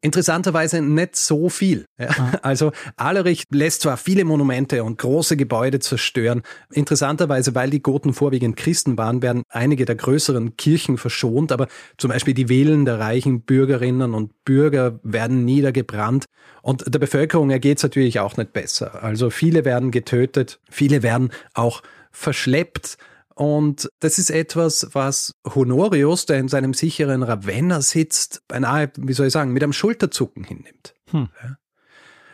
[0.03, 1.85] Interessanterweise nicht so viel.
[1.99, 2.09] Ja.
[2.09, 2.39] Ah.
[2.41, 6.41] Also Alerich lässt zwar viele Monumente und große Gebäude zerstören.
[6.71, 12.09] Interessanterweise, weil die Goten vorwiegend Christen waren, werden einige der größeren Kirchen verschont, aber zum
[12.09, 16.25] Beispiel die Villen der reichen Bürgerinnen und Bürger werden niedergebrannt.
[16.63, 19.03] Und der Bevölkerung ergeht es natürlich auch nicht besser.
[19.03, 22.97] Also viele werden getötet, viele werden auch verschleppt.
[23.35, 29.27] Und das ist etwas, was Honorius, der in seinem sicheren Ravenna sitzt, beinahe, wie soll
[29.27, 30.93] ich sagen, mit einem Schulterzucken hinnimmt.
[31.11, 31.29] Hm.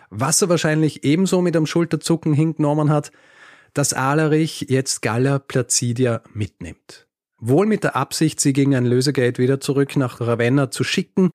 [0.10, 3.12] Was er wahrscheinlich ebenso mit einem Schulterzucken hingenommen hat,
[3.73, 7.07] dass Alarich jetzt Galla Placidia mitnimmt.
[7.39, 11.29] Wohl mit der Absicht, sie gegen ein Lösegeld wieder zurück nach Ravenna zu schicken,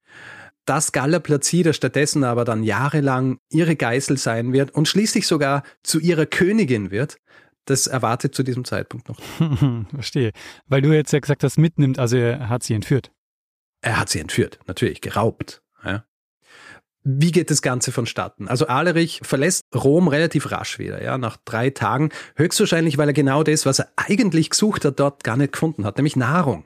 [0.64, 5.98] dass Galla Placida stattdessen aber dann jahrelang ihre Geißel sein wird und schließlich sogar zu
[6.00, 7.16] ihrer Königin wird,
[7.64, 9.20] das erwartet zu diesem Zeitpunkt noch.
[9.94, 10.32] Verstehe.
[10.66, 13.12] Weil du jetzt ja gesagt hast, mitnimmt, also er hat sie entführt.
[13.80, 15.62] Er hat sie entführt, natürlich, geraubt.
[15.84, 16.04] Ja.
[17.04, 18.46] Wie geht das Ganze vonstatten?
[18.46, 22.10] Also Alerich verlässt Rom relativ rasch wieder, ja, nach drei Tagen.
[22.36, 25.96] Höchstwahrscheinlich, weil er genau das, was er eigentlich gesucht hat, dort gar nicht gefunden hat,
[25.96, 26.64] nämlich Nahrung.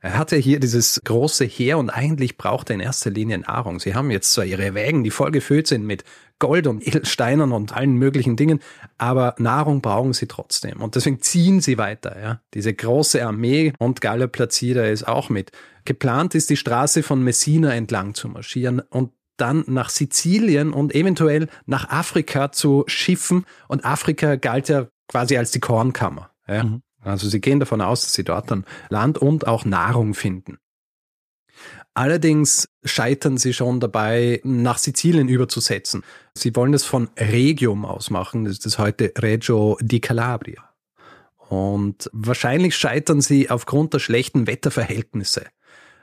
[0.00, 3.80] Er hatte hier dieses große Heer und eigentlich braucht er in erster Linie Nahrung.
[3.80, 6.04] Sie haben jetzt zwar ihre Wägen, die voll gefüllt sind mit
[6.38, 8.60] Gold und Edelsteinen und allen möglichen Dingen,
[8.96, 10.80] aber Nahrung brauchen sie trotzdem.
[10.80, 12.40] Und deswegen ziehen sie weiter, ja.
[12.54, 15.50] Diese große Armee und Galla Placida ist auch mit.
[15.84, 21.48] Geplant ist, die Straße von Messina entlang zu marschieren und dann nach Sizilien und eventuell
[21.66, 23.46] nach Afrika zu schiffen.
[23.66, 26.30] Und Afrika galt ja quasi als die Kornkammer.
[26.46, 26.64] Ja?
[26.64, 26.82] Mhm.
[27.08, 30.58] Also sie gehen davon aus, dass sie dort dann Land und auch Nahrung finden.
[31.94, 36.04] Allerdings scheitern sie schon dabei, nach Sizilien überzusetzen.
[36.34, 40.62] Sie wollen das von Regium aus machen, das ist heute Reggio di Calabria.
[41.48, 45.46] Und wahrscheinlich scheitern sie aufgrund der schlechten Wetterverhältnisse.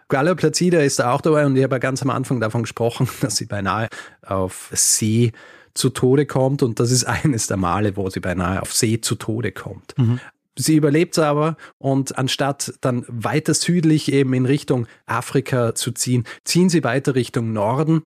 [0.07, 3.07] Galla Placida ist da auch dabei und ich habe ja ganz am Anfang davon gesprochen,
[3.21, 3.87] dass sie beinahe
[4.21, 5.31] auf See
[5.73, 9.15] zu Tode kommt und das ist eines der Male, wo sie beinahe auf See zu
[9.15, 9.93] Tode kommt.
[9.97, 10.19] Mhm.
[10.57, 16.69] Sie überlebt aber und anstatt dann weiter südlich eben in Richtung Afrika zu ziehen, ziehen
[16.69, 18.03] sie weiter Richtung Norden.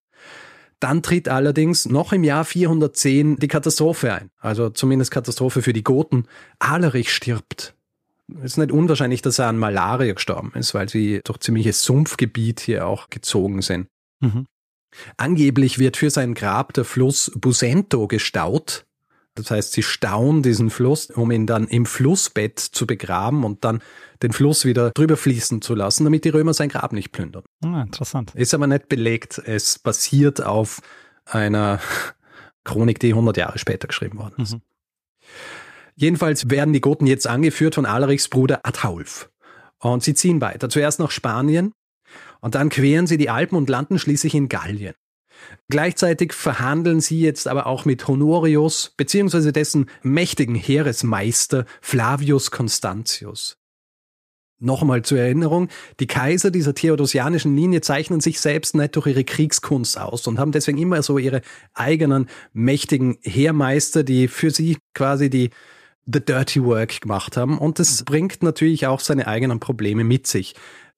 [0.80, 5.84] Dann tritt allerdings noch im Jahr 410 die Katastrophe ein, also zumindest Katastrophe für die
[5.84, 6.26] Goten.
[6.58, 7.76] Alerich stirbt
[8.38, 12.60] es ist nicht unwahrscheinlich, dass er an Malaria gestorben ist, weil sie durch ziemliches Sumpfgebiet
[12.60, 13.88] hier auch gezogen sind.
[14.20, 14.46] Mhm.
[15.18, 18.86] Angeblich wird für sein Grab der Fluss Busento gestaut.
[19.36, 23.82] Das heißt, sie stauen diesen Fluss, um ihn dann im Flussbett zu begraben und dann
[24.22, 27.44] den Fluss wieder drüber fließen zu lassen, damit die Römer sein Grab nicht plündern.
[27.64, 28.34] Ah, interessant.
[28.36, 29.42] Ist aber nicht belegt.
[29.46, 30.82] Es basiert auf
[31.26, 31.80] einer
[32.66, 34.56] Chronik, die 100 Jahre später geschrieben worden ist.
[34.56, 34.62] Mhm.
[35.96, 39.30] Jedenfalls werden die Goten jetzt angeführt von Alarichs Bruder Ataulf.
[39.80, 40.70] Und sie ziehen weiter.
[40.70, 41.74] Zuerst nach Spanien
[42.42, 44.96] und dann queren sie die Alpen und landen schließlich in Gallien.
[45.70, 49.52] Gleichzeitig verhandeln sie jetzt aber auch mit Honorius bzw.
[49.52, 53.58] dessen mächtigen Heeresmeister Flavius Constantius.
[54.62, 55.70] Nochmal zur Erinnerung,
[56.02, 60.52] die Kaiser dieser theodosianischen Linie zeichnen sich selbst nicht durch ihre Kriegskunst aus und haben
[60.52, 61.42] deswegen immer so ihre
[61.74, 65.52] eigenen mächtigen Heermeister, die für sie quasi die
[66.12, 67.58] the dirty work gemacht haben.
[67.58, 70.56] Und das bringt natürlich auch seine eigenen Probleme mit sich.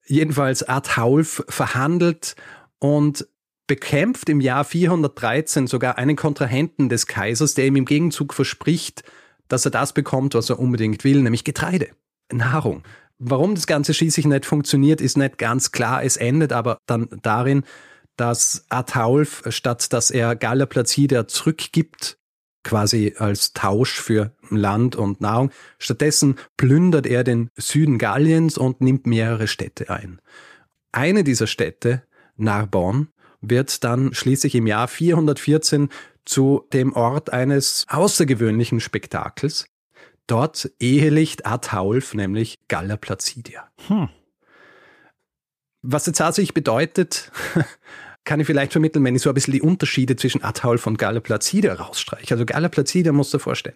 [0.07, 2.35] Jedenfalls Adhaulf verhandelt
[2.79, 3.27] und
[3.71, 9.05] bekämpft im Jahr 413 sogar einen Kontrahenten des Kaisers, der ihm im Gegenzug verspricht,
[9.47, 11.87] dass er das bekommt, was er unbedingt will, nämlich Getreide,
[12.33, 12.83] Nahrung.
[13.17, 16.03] Warum das Ganze schließlich nicht funktioniert, ist nicht ganz klar.
[16.03, 17.63] Es endet aber dann darin,
[18.17, 22.17] dass Ataulf, statt dass er Galla Placida zurückgibt,
[22.65, 25.49] quasi als Tausch für Land und Nahrung.
[25.79, 30.19] Stattdessen plündert er den Süden Galliens und nimmt mehrere Städte ein.
[30.91, 32.03] Eine dieser Städte,
[32.35, 33.07] Narbonne,
[33.41, 35.89] wird dann schließlich im Jahr 414
[36.25, 39.65] zu dem Ort eines außergewöhnlichen Spektakels.
[40.27, 43.69] Dort ehelicht Ataulf, nämlich Galla Placidia.
[43.87, 44.09] Hm.
[45.81, 47.31] Was jetzt tatsächlich bedeutet,
[48.23, 51.19] kann ich vielleicht vermitteln, wenn ich so ein bisschen die Unterschiede zwischen Ataulf und Galla
[51.19, 52.33] Placida rausstreiche.
[52.33, 53.75] Also Galla Placida musst du dir vorstellen.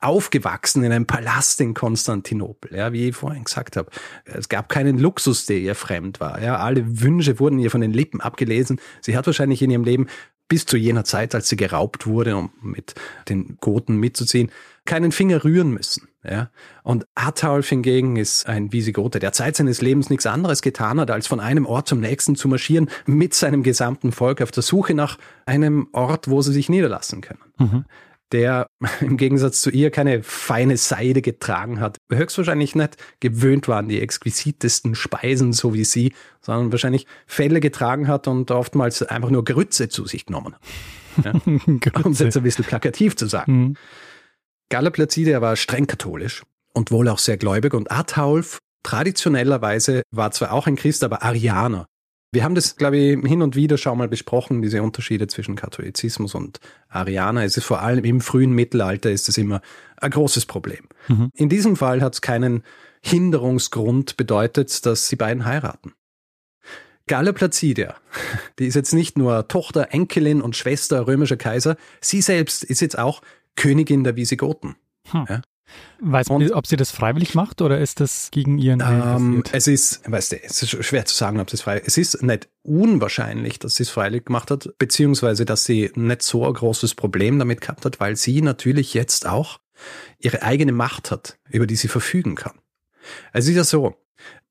[0.00, 3.90] Aufgewachsen in einem Palast in Konstantinopel, ja, wie ich vorhin gesagt habe.
[4.24, 6.42] Es gab keinen Luxus, der ihr fremd war.
[6.42, 8.80] Ja, alle Wünsche wurden ihr von den Lippen abgelesen.
[9.00, 10.08] Sie hat wahrscheinlich in ihrem Leben
[10.48, 12.94] bis zu jener Zeit, als sie geraubt wurde, um mit
[13.28, 14.50] den Goten mitzuziehen,
[14.84, 16.08] keinen Finger rühren müssen.
[16.28, 16.50] Ja?
[16.82, 21.26] Und Ataulf hingegen ist ein Visigote, der Zeit seines Lebens nichts anderes getan hat, als
[21.26, 25.18] von einem Ort zum nächsten zu marschieren mit seinem gesamten Volk auf der Suche nach
[25.46, 27.40] einem Ort, wo sie sich niederlassen können.
[27.58, 27.84] Mhm.
[28.32, 28.68] Der
[29.00, 34.00] im Gegensatz zu ihr keine feine Seide getragen hat, höchstwahrscheinlich nicht gewöhnt war an die
[34.00, 39.88] exquisitesten Speisen, so wie sie, sondern wahrscheinlich Felle getragen hat und oftmals einfach nur Grütze
[39.88, 40.60] zu sich genommen hat.
[41.24, 41.30] Ja?
[42.02, 43.52] um es jetzt ein bisschen plakativ zu sagen.
[43.52, 43.74] Mhm.
[44.70, 50.52] Galla Placidia war streng katholisch und wohl auch sehr gläubig und Ataulf traditionellerweise war zwar
[50.52, 51.86] auch ein Christ, aber Arianer.
[52.32, 56.34] Wir haben das, glaube ich, hin und wieder schon mal besprochen, diese Unterschiede zwischen Katholizismus
[56.34, 57.44] und Arianer.
[57.44, 59.60] Es ist vor allem im frühen Mittelalter ist es immer
[59.98, 60.88] ein großes Problem.
[61.06, 61.30] Mhm.
[61.34, 62.64] In diesem Fall hat es keinen
[63.02, 65.92] Hinderungsgrund bedeutet, dass die beiden heiraten.
[67.06, 67.94] Galla Placidia,
[68.58, 72.98] die ist jetzt nicht nur Tochter, Enkelin und Schwester römischer Kaiser, sie selbst ist jetzt
[72.98, 73.20] auch
[73.56, 74.76] Königin der Visigoten.
[75.10, 75.26] Hm.
[75.28, 75.42] Ja?
[76.00, 80.08] Weiß man, ob sie das freiwillig macht oder ist das gegen ihren ähm, Es ist,
[80.10, 83.58] weißt du, es ist schwer zu sagen, ob sie es freiwillig Es ist nicht unwahrscheinlich,
[83.58, 87.62] dass sie es freiwillig gemacht hat, beziehungsweise, dass sie nicht so ein großes Problem damit
[87.62, 89.60] gehabt hat, weil sie natürlich jetzt auch
[90.18, 92.58] ihre eigene Macht hat, über die sie verfügen kann.
[93.32, 93.96] Also es ist ja so,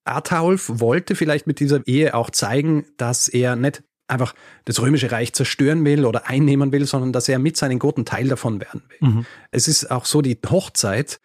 [0.06, 4.34] Ataulf wollte vielleicht mit dieser Ehe auch zeigen, dass er nicht einfach
[4.66, 8.28] das römische Reich zerstören will oder einnehmen will, sondern dass er mit seinen Goten Teil
[8.28, 9.10] davon werden will.
[9.10, 9.26] Mhm.
[9.52, 11.20] Es ist auch so die Hochzeit,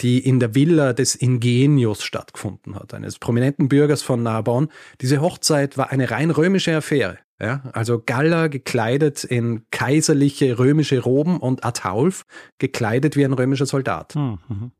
[0.00, 4.68] die in der Villa des Ingenius stattgefunden hat, eines prominenten Bürgers von Narbonne.
[5.00, 7.18] Diese Hochzeit war eine rein römische Affäre.
[7.40, 12.24] Ja, also Galler gekleidet in kaiserliche römische Roben und Ataulf
[12.58, 14.14] gekleidet wie ein römischer Soldat.
[14.14, 14.70] Mhm.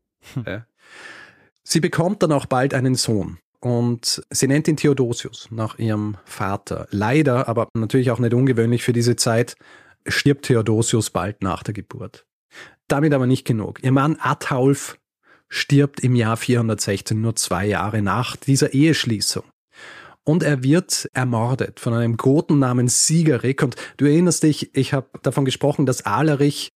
[0.45, 0.65] Ja.
[1.63, 3.39] Sie bekommt dann auch bald einen Sohn.
[3.63, 6.85] Und sie nennt ihn Theodosius nach ihrem Vater.
[6.91, 9.55] Leider, aber natürlich auch nicht ungewöhnlich für diese Zeit,
[10.05, 12.25] stirbt Theodosius bald nach der Geburt.
[12.89, 13.81] Damit aber nicht genug.
[13.81, 14.99] Ihr Mann Ataulf
[15.47, 19.45] stirbt im Jahr 416, nur zwei Jahre nach dieser Eheschließung.
[20.25, 23.63] Und er wird ermordet von einem Goten namens Siegerik.
[23.63, 26.73] Und du erinnerst dich, ich habe davon gesprochen, dass Alerich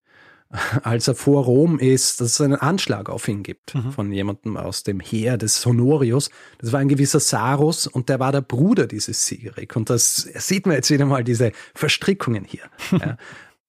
[0.84, 3.92] als er vor Rom ist, dass es einen Anschlag auf ihn gibt mhm.
[3.92, 6.30] von jemandem aus dem Heer des Honorius.
[6.60, 9.76] Das war ein gewisser Sarus und der war der Bruder dieses Sigerik.
[9.76, 12.64] Und das sieht man jetzt wieder mal diese Verstrickungen hier.
[12.92, 13.18] ja.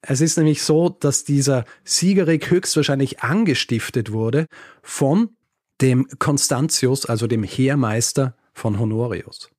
[0.01, 4.47] Es ist nämlich so, dass dieser Sigerik höchstwahrscheinlich angestiftet wurde
[4.83, 5.31] von
[5.81, 9.51] dem Constantius, also dem Heermeister von Honorius.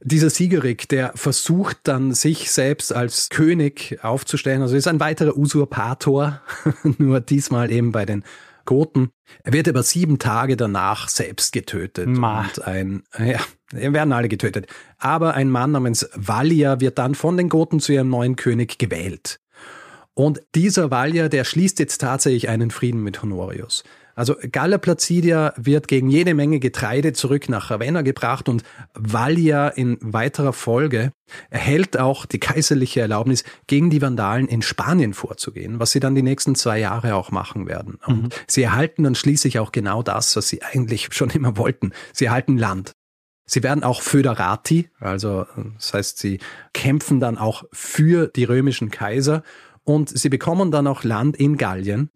[0.00, 6.40] Dieser Siegerik, der versucht dann sich selbst als König aufzustellen, also ist ein weiterer Usurpator,
[6.98, 8.22] nur diesmal eben bei den
[8.64, 9.10] Goten.
[9.44, 12.06] Er wird aber sieben Tage danach selbst getötet.
[12.06, 12.42] Ma.
[12.42, 13.40] Und ein, ja,
[13.72, 14.66] werden alle getötet.
[14.98, 19.40] Aber ein Mann namens Valia wird dann von den Goten zu ihrem neuen König gewählt.
[20.14, 23.84] Und dieser Valia, der schließt jetzt tatsächlich einen Frieden mit Honorius.
[24.18, 29.96] Also Galla Placidia wird gegen jede Menge Getreide zurück nach Ravenna gebracht und Vallia in
[30.00, 31.12] weiterer Folge
[31.50, 36.24] erhält auch die kaiserliche Erlaubnis, gegen die Vandalen in Spanien vorzugehen, was sie dann die
[36.24, 38.00] nächsten zwei Jahre auch machen werden.
[38.06, 38.28] Und mhm.
[38.48, 41.92] sie erhalten dann schließlich auch genau das, was sie eigentlich schon immer wollten.
[42.12, 42.96] Sie erhalten Land.
[43.46, 46.40] Sie werden auch Föderati, also das heißt, sie
[46.74, 49.44] kämpfen dann auch für die römischen Kaiser
[49.84, 52.10] und sie bekommen dann auch Land in Gallien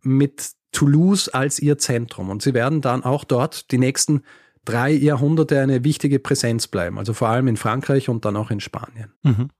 [0.00, 2.30] mit Toulouse als ihr Zentrum.
[2.30, 4.22] Und sie werden dann auch dort die nächsten
[4.64, 6.98] drei Jahrhunderte eine wichtige Präsenz bleiben.
[6.98, 9.12] Also vor allem in Frankreich und dann auch in Spanien.
[9.22, 9.50] Mhm.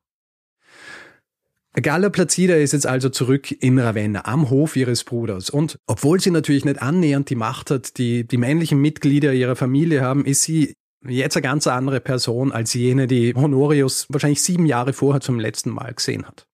[1.75, 5.49] Galla Placida ist jetzt also zurück in Ravenna am Hof ihres Bruders.
[5.49, 10.03] Und obwohl sie natürlich nicht annähernd die Macht hat, die die männlichen Mitglieder ihrer Familie
[10.03, 10.75] haben, ist sie
[11.07, 15.71] jetzt eine ganz andere Person als jene, die Honorius wahrscheinlich sieben Jahre vorher zum letzten
[15.71, 16.47] Mal gesehen hat.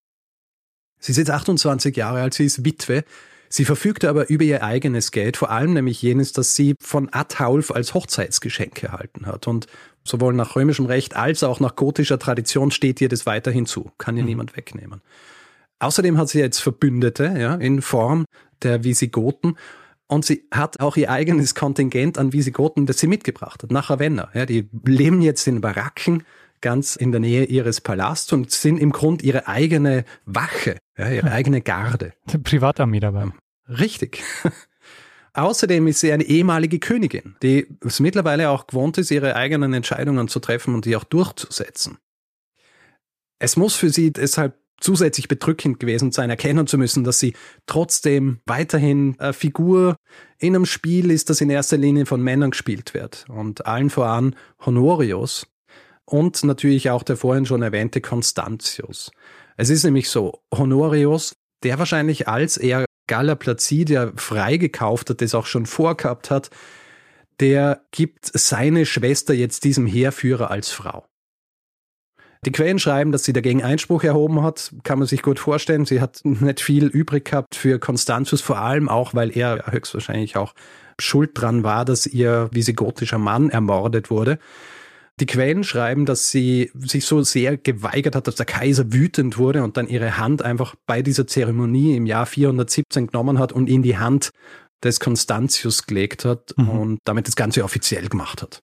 [1.01, 3.05] Sie ist jetzt 28 Jahre alt, sie ist Witwe
[3.49, 7.71] Sie verfügte aber über ihr eigenes Geld, vor allem nämlich jenes, das sie von Ataulf
[7.71, 9.47] als Hochzeitsgeschenk erhalten hat.
[9.47, 9.67] Und
[10.05, 13.91] sowohl nach römischem Recht als auch nach gotischer Tradition steht ihr das weiterhin zu.
[13.99, 14.29] Kann ihr mhm.
[14.29, 15.01] niemand wegnehmen.
[15.79, 18.25] Außerdem hat sie jetzt Verbündete, ja, in Form
[18.63, 19.57] der Visigoten.
[20.09, 24.31] Und sie hat auch ihr eigenes Kontingent an Visigoten, das sie mitgebracht hat, nach Ravenna.
[24.35, 26.25] Ja, die leben jetzt in Baracken
[26.61, 31.31] ganz in der Nähe ihres Palasts und sind im Grund ihre eigene Wache, ja, ihre
[31.31, 32.13] eigene Garde.
[32.43, 33.29] Privatarmee dabei.
[33.69, 34.23] Richtig.
[35.35, 40.29] Außerdem ist sie eine ehemalige Königin, die es mittlerweile auch gewohnt ist, ihre eigenen Entscheidungen
[40.29, 41.99] zu treffen und die auch durchzusetzen.
[43.39, 47.35] Es muss für sie deshalb zusätzlich bedrückend gewesen sein, erkennen zu müssen, dass sie
[47.67, 49.97] trotzdem weiterhin eine Figur
[50.39, 53.27] in einem Spiel ist, das in erster Linie von Männern gespielt wird.
[53.29, 55.47] Und allen voran Honorius,
[56.09, 59.11] und natürlich auch der vorhin schon erwähnte Constantius.
[59.57, 65.47] Es ist nämlich so, Honorius, der wahrscheinlich als er Galla Placidia freigekauft hat, das auch
[65.47, 66.51] schon vorgehabt hat,
[67.41, 71.05] der gibt seine Schwester jetzt diesem Heerführer als Frau.
[72.45, 75.87] Die Quellen schreiben, dass sie dagegen Einspruch erhoben hat, kann man sich gut vorstellen.
[75.87, 80.55] Sie hat nicht viel übrig gehabt für Constantius, vor allem auch, weil er höchstwahrscheinlich auch
[81.01, 84.39] schuld dran war, dass ihr visigotischer Mann ermordet wurde.
[85.21, 89.65] Die Quellen schreiben, dass sie sich so sehr geweigert hat, dass der Kaiser wütend wurde
[89.65, 93.83] und dann ihre Hand einfach bei dieser Zeremonie im Jahr 417 genommen hat und in
[93.83, 94.31] die Hand
[94.85, 96.69] des Constantius gelegt hat mhm.
[96.69, 98.61] und damit das Ganze offiziell gemacht hat.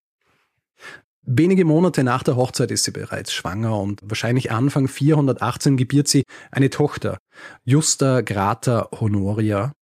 [1.24, 6.24] Wenige Monate nach der Hochzeit ist sie bereits schwanger und wahrscheinlich Anfang 418 gebiert sie
[6.52, 7.18] eine Tochter,
[7.64, 9.74] Justa Grata Honoria.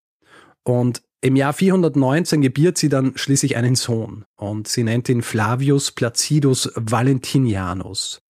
[0.64, 5.92] Und im Jahr 419 gebiert sie dann schließlich einen Sohn und sie nennt ihn Flavius
[5.92, 8.22] Placidus Valentinianus.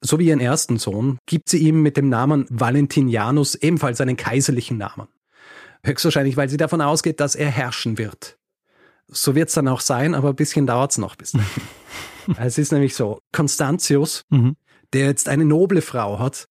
[0.00, 4.76] So wie ihren ersten Sohn gibt sie ihm mit dem Namen Valentinianus ebenfalls einen kaiserlichen
[4.76, 5.06] Namen.
[5.84, 8.36] Höchstwahrscheinlich, weil sie davon ausgeht, dass er herrschen wird.
[9.06, 11.46] So wird es dann auch sein, aber ein bisschen dauert es noch bis dahin.
[12.38, 14.56] es ist nämlich so, Constantius, mhm.
[14.92, 16.48] der jetzt eine noble Frau hat,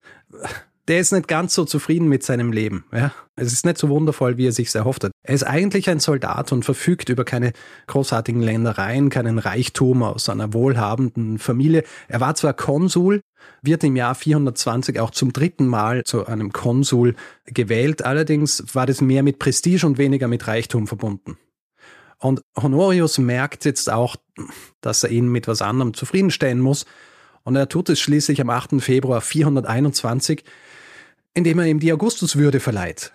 [0.87, 2.85] der ist nicht ganz so zufrieden mit seinem Leben.
[2.91, 3.11] Ja?
[3.35, 5.11] Es ist nicht so wundervoll, wie er sich erhofft hat.
[5.23, 7.53] Er ist eigentlich ein Soldat und verfügt über keine
[7.87, 11.83] großartigen Ländereien, keinen Reichtum aus einer wohlhabenden Familie.
[12.07, 13.21] Er war zwar Konsul,
[13.61, 17.15] wird im Jahr 420 auch zum dritten Mal zu einem Konsul
[17.45, 18.05] gewählt.
[18.05, 21.37] Allerdings war das mehr mit Prestige und weniger mit Reichtum verbunden.
[22.19, 24.15] Und Honorius merkt jetzt auch,
[24.81, 26.85] dass er ihn mit was anderem zufriedenstellen muss.
[27.43, 28.81] Und er tut es schließlich am 8.
[28.81, 30.43] Februar 421,
[31.35, 33.13] indem er ihm die Augustuswürde verleiht.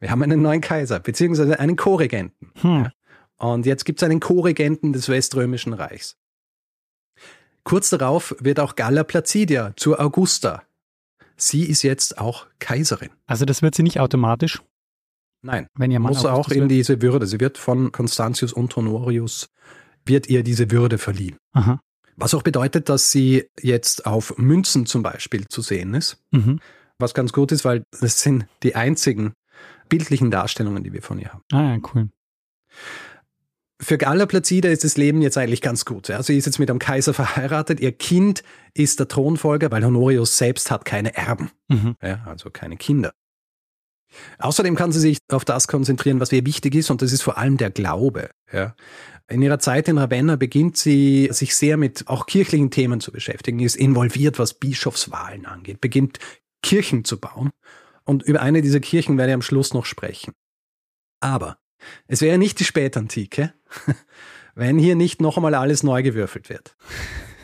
[0.00, 2.50] Wir haben einen neuen Kaiser, beziehungsweise einen Co-Regenten.
[2.62, 2.88] Hm.
[3.36, 6.16] Und jetzt gibt es einen Co-Regenten des Weströmischen Reichs.
[7.62, 10.62] Kurz darauf wird auch Galla Placidia zur Augusta.
[11.36, 13.10] Sie ist jetzt auch Kaiserin.
[13.26, 14.62] Also das wird sie nicht automatisch?
[15.42, 17.26] Nein, wenn ihr Mann muss auch in diese Würde.
[17.26, 19.48] Sie wird von Constantius und Honorius,
[20.04, 21.36] wird ihr diese Würde verliehen.
[21.52, 21.80] Aha.
[22.16, 26.18] Was auch bedeutet, dass sie jetzt auf Münzen zum Beispiel zu sehen ist.
[26.30, 26.60] Mhm.
[27.00, 29.32] Was ganz gut ist, weil das sind die einzigen
[29.88, 31.42] bildlichen Darstellungen, die wir von ihr haben.
[31.52, 32.08] Ah ja, cool.
[33.82, 36.08] Für Galla Placida ist das Leben jetzt eigentlich ganz gut.
[36.08, 36.22] Ja.
[36.22, 37.80] Sie ist jetzt mit einem Kaiser verheiratet.
[37.80, 38.42] Ihr Kind
[38.74, 41.96] ist der Thronfolger, weil Honorius selbst hat keine Erben, mhm.
[42.02, 43.12] ja, also keine Kinder.
[44.38, 47.38] Außerdem kann sie sich auf das konzentrieren, was ihr wichtig ist, und das ist vor
[47.38, 48.30] allem der Glaube.
[48.52, 48.74] Ja.
[49.28, 53.60] In ihrer Zeit in Ravenna beginnt sie sich sehr mit auch kirchlichen Themen zu beschäftigen,
[53.60, 56.18] ist involviert, was Bischofswahlen angeht, beginnt
[56.62, 57.50] Kirchen zu bauen.
[58.04, 60.32] Und über eine dieser Kirchen werde ich am Schluss noch sprechen.
[61.20, 61.58] Aber
[62.06, 63.52] es wäre nicht die Spätantike,
[64.54, 66.76] wenn hier nicht noch einmal alles neu gewürfelt wird.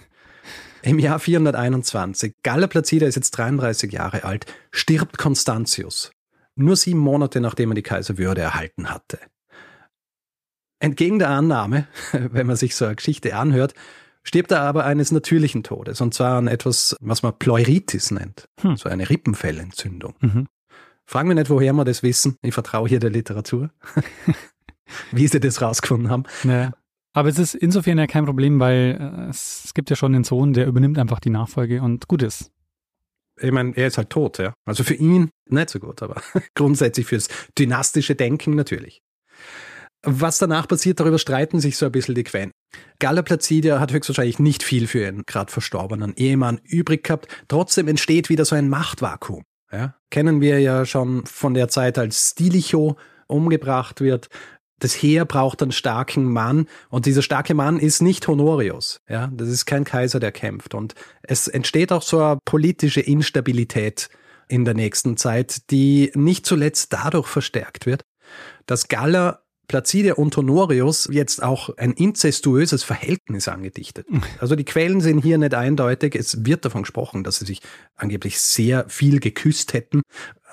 [0.82, 6.12] Im Jahr 421, Galla Placida ist jetzt 33 Jahre alt, stirbt Constantius,
[6.54, 9.18] nur sieben Monate nachdem er die Kaiserwürde erhalten hatte.
[10.78, 13.74] Entgegen der Annahme, wenn man sich so eine Geschichte anhört,
[14.26, 18.76] stirbt er aber eines natürlichen Todes, und zwar an etwas, was man Pleuritis nennt, hm.
[18.76, 20.14] so eine Rippenfellentzündung.
[20.20, 20.46] Mhm.
[21.04, 22.36] Fragen wir nicht, woher wir das wissen.
[22.42, 23.70] Ich vertraue hier der Literatur,
[25.12, 26.24] wie sie das rausgefunden haben.
[26.42, 26.72] Naja.
[27.12, 30.52] Aber es ist insofern ja kein Problem, weil äh, es gibt ja schon den Sohn,
[30.52, 32.50] der übernimmt einfach die Nachfolge und gut ist
[33.40, 34.54] ich meine, er ist halt tot, ja.
[34.64, 36.20] Also für ihn nicht so gut, aber
[36.54, 39.02] grundsätzlich fürs dynastische Denken natürlich.
[40.02, 42.52] Was danach passiert, darüber streiten sich so ein bisschen die Quellen.
[42.98, 47.28] Galla Placidia hat höchstwahrscheinlich nicht viel für ihren gerade verstorbenen Ehemann übrig gehabt.
[47.48, 49.42] Trotzdem entsteht wieder so ein Machtvakuum.
[49.70, 49.96] Ja?
[50.10, 52.96] Kennen wir ja schon von der Zeit, als Stilicho
[53.26, 54.28] umgebracht wird
[54.78, 59.00] das Heer braucht einen starken Mann und dieser starke Mann ist nicht Honorius.
[59.08, 60.74] Ja, das ist kein Kaiser, der kämpft.
[60.74, 64.08] Und es entsteht auch so eine politische Instabilität
[64.48, 68.02] in der nächsten Zeit, die nicht zuletzt dadurch verstärkt wird,
[68.66, 74.06] dass Galla Placidia und Honorius jetzt auch ein inzestuöses Verhältnis angedichtet.
[74.38, 76.14] Also die Quellen sind hier nicht eindeutig.
[76.14, 77.60] Es wird davon gesprochen, dass sie sich
[77.96, 80.02] angeblich sehr viel geküsst hätten.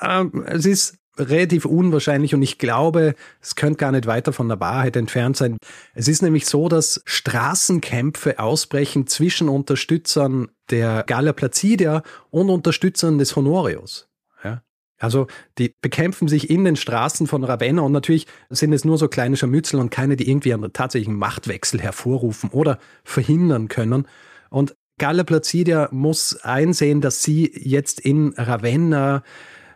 [0.01, 4.59] Ähm, es ist relativ unwahrscheinlich und ich glaube, es könnte gar nicht weiter von der
[4.59, 5.57] Wahrheit entfernt sein.
[5.93, 13.35] Es ist nämlich so, dass Straßenkämpfe ausbrechen zwischen Unterstützern der Galla Placidia und Unterstützern des
[13.35, 14.07] Honorius.
[15.03, 15.27] Also
[15.57, 19.35] die bekämpfen sich in den Straßen von Ravenna und natürlich sind es nur so kleine
[19.35, 24.07] Scharmützel und keine, die irgendwie einen tatsächlichen Machtwechsel hervorrufen oder verhindern können.
[24.49, 29.23] Und Galla Placidia muss einsehen, dass sie jetzt in Ravenna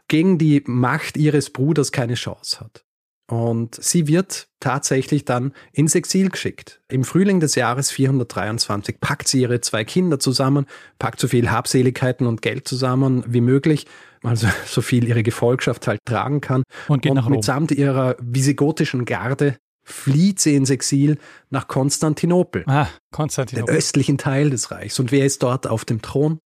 [0.08, 2.86] gegen die Macht ihres Bruders keine Chance hat.
[3.30, 6.80] Und sie wird tatsächlich dann ins Exil geschickt.
[6.88, 10.68] Im Frühling des Jahres 423 packt sie ihre zwei Kinder zusammen,
[10.98, 13.88] packt so viel Habseligkeiten und Geld zusammen wie möglich,
[14.24, 16.64] also so viel ihre Gefolgschaft halt tragen kann.
[16.88, 17.34] Und geht und nach Rom.
[17.34, 21.18] mitsamt ihrer visigotischen Garde flieht sie ins Exil
[21.50, 22.64] nach Konstantinopel.
[22.68, 23.74] Ah, Konstantinopel.
[23.74, 25.00] Den östlichen Teil des Reichs.
[25.00, 26.40] Und wer ist dort auf dem Thron?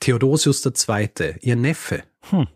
[0.00, 2.04] Theodosius II., ihr Neffe.
[2.30, 2.46] Hm.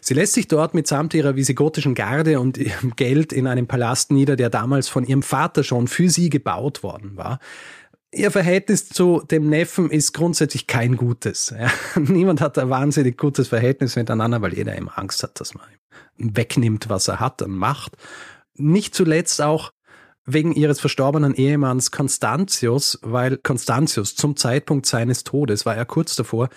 [0.00, 4.36] Sie lässt sich dort mitsamt ihrer visigotischen Garde und ihrem Geld in einem Palast nieder,
[4.36, 7.38] der damals von ihrem Vater schon für sie gebaut worden war.
[8.12, 11.54] Ihr Verhältnis zu dem Neffen ist grundsätzlich kein gutes.
[11.58, 11.70] Ja.
[12.00, 15.66] Niemand hat ein wahnsinnig gutes Verhältnis miteinander, weil jeder immer Angst hat, dass man
[16.16, 17.96] ihm wegnimmt, was er hat an Macht.
[18.54, 19.72] Nicht zuletzt auch
[20.24, 26.48] wegen ihres verstorbenen Ehemanns Constantius, weil Constantius zum Zeitpunkt seines Todes war er kurz davor,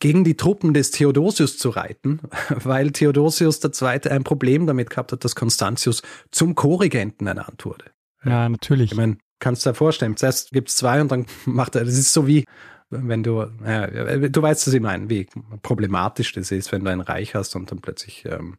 [0.00, 4.10] gegen die Truppen des Theodosius zu reiten, weil Theodosius II.
[4.10, 7.84] ein Problem damit gehabt hat, dass Constantius zum Co-Regenten ernannt wurde.
[8.24, 8.92] Ja, natürlich.
[8.92, 11.98] Ich meine, kannst du dir vorstellen, zuerst gibt es zwei und dann macht er, das
[11.98, 12.44] ist so wie,
[12.90, 15.26] wenn du, ja, du weißt, was ich meine, wie
[15.62, 18.56] problematisch das ist, wenn du ein Reich hast und dann plötzlich ähm,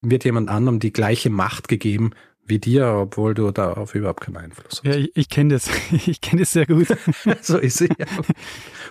[0.00, 2.12] wird jemand anderem die gleiche Macht gegeben,
[2.44, 4.84] wie dir, obwohl du darauf überhaupt keinen Einfluss hast.
[4.84, 5.70] Ja, ich, ich kenne das.
[6.06, 6.88] Ich kenne das sehr gut.
[7.40, 7.88] so ist sie.
[7.98, 8.06] Ja.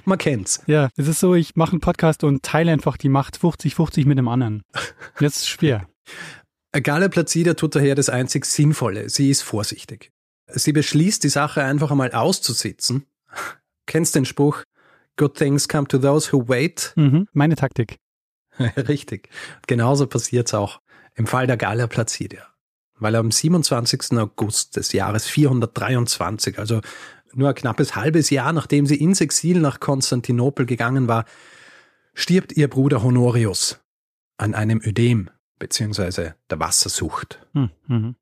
[0.05, 0.61] Man kennt's.
[0.67, 4.17] Ja, es ist so, ich mache einen Podcast und teile einfach die Macht 50-50 mit
[4.17, 4.63] dem anderen.
[5.19, 5.87] Das ist schwer.
[6.71, 9.09] Gala Plazida tut daher das einzig Sinnvolle.
[9.09, 10.11] Sie ist vorsichtig.
[10.53, 13.05] Sie beschließt, die Sache einfach einmal auszusitzen.
[13.85, 14.63] Kennst den Spruch?
[15.17, 16.93] Good things come to those who wait.
[16.95, 17.97] Mhm, meine Taktik.
[18.59, 19.29] Richtig.
[19.67, 20.81] Genauso passiert's auch
[21.15, 22.47] im Fall der Gala Placidia.
[22.99, 24.17] Weil am 27.
[24.17, 26.81] August des Jahres 423, also
[27.33, 31.25] nur ein knappes halbes Jahr nachdem sie ins Exil nach Konstantinopel gegangen war,
[32.13, 33.79] stirbt ihr Bruder Honorius
[34.37, 35.29] an einem Ödem
[35.59, 37.39] beziehungsweise der Wassersucht.
[37.53, 38.15] Hm, mhm.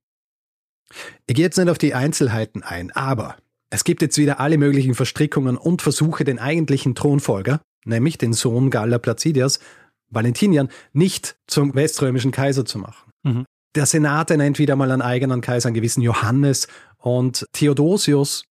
[1.26, 3.36] Ich gehe jetzt nicht auf die Einzelheiten ein, aber
[3.70, 8.70] es gibt jetzt wieder alle möglichen Verstrickungen und Versuche, den eigentlichen Thronfolger, nämlich den Sohn
[8.70, 9.60] Galla Placidias,
[10.08, 13.12] Valentinian, nicht zum weströmischen Kaiser zu machen.
[13.22, 13.44] Mhm.
[13.76, 16.66] Der Senat nennt wieder mal einen eigenen Kaiser, einen gewissen Johannes
[16.98, 18.44] und Theodosius,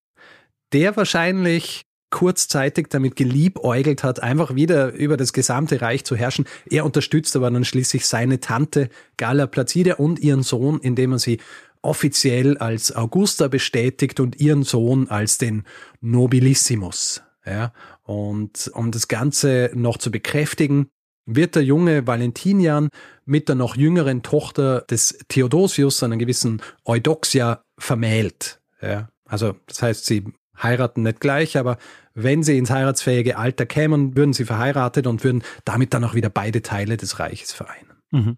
[0.71, 6.45] der wahrscheinlich kurzzeitig damit geliebäugelt hat, einfach wieder über das gesamte Reich zu herrschen.
[6.69, 11.39] Er unterstützt aber dann schließlich seine Tante Galla Placidia und ihren Sohn, indem er sie
[11.81, 15.63] offiziell als Augusta bestätigt und ihren Sohn als den
[16.01, 17.23] Nobilissimus.
[17.45, 17.73] Ja,
[18.03, 20.89] und um das Ganze noch zu bekräftigen,
[21.25, 22.89] wird der junge Valentinian
[23.25, 28.59] mit der noch jüngeren Tochter des Theodosius, einer gewissen Eudoxia, vermählt.
[28.81, 30.25] Ja, also das heißt, sie
[30.61, 31.77] heiraten nicht gleich, aber
[32.13, 36.29] wenn sie ins heiratsfähige Alter kämen, würden sie verheiratet und würden damit dann auch wieder
[36.29, 37.93] beide Teile des Reiches vereinen.
[38.11, 38.37] Mhm.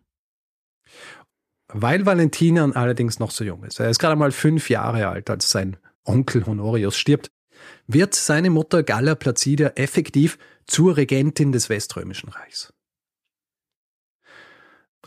[1.74, 5.50] Weil Valentinian allerdings noch so jung ist, er ist gerade mal fünf Jahre alt, als
[5.50, 7.32] sein Onkel Honorius stirbt,
[7.88, 12.74] wird seine Mutter Galla Placidia effektiv zur Regentin des Weströmischen Reichs.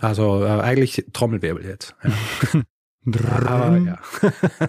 [0.01, 1.95] Also äh, eigentlich Trommelwirbel jetzt.
[2.03, 2.63] Ja.
[3.47, 3.99] Aber, ja.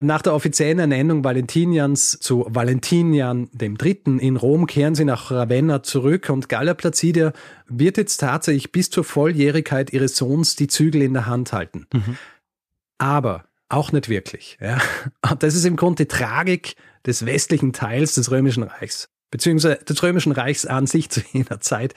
[0.00, 4.18] Nach der offiziellen Ernennung Valentinians zu Valentinian III.
[4.18, 7.32] in Rom kehren sie nach Ravenna zurück und Galla Placidia
[7.66, 11.86] wird jetzt tatsächlich bis zur Volljährigkeit ihres Sohns die Zügel in der Hand halten.
[11.92, 12.18] Mhm.
[12.98, 14.58] Aber auch nicht wirklich.
[14.60, 14.78] Ja.
[15.28, 16.76] Und das ist im Grunde die Tragik
[17.06, 21.94] des westlichen Teils des Römischen Reichs, beziehungsweise des Römischen Reichs an sich zu jener Zeit.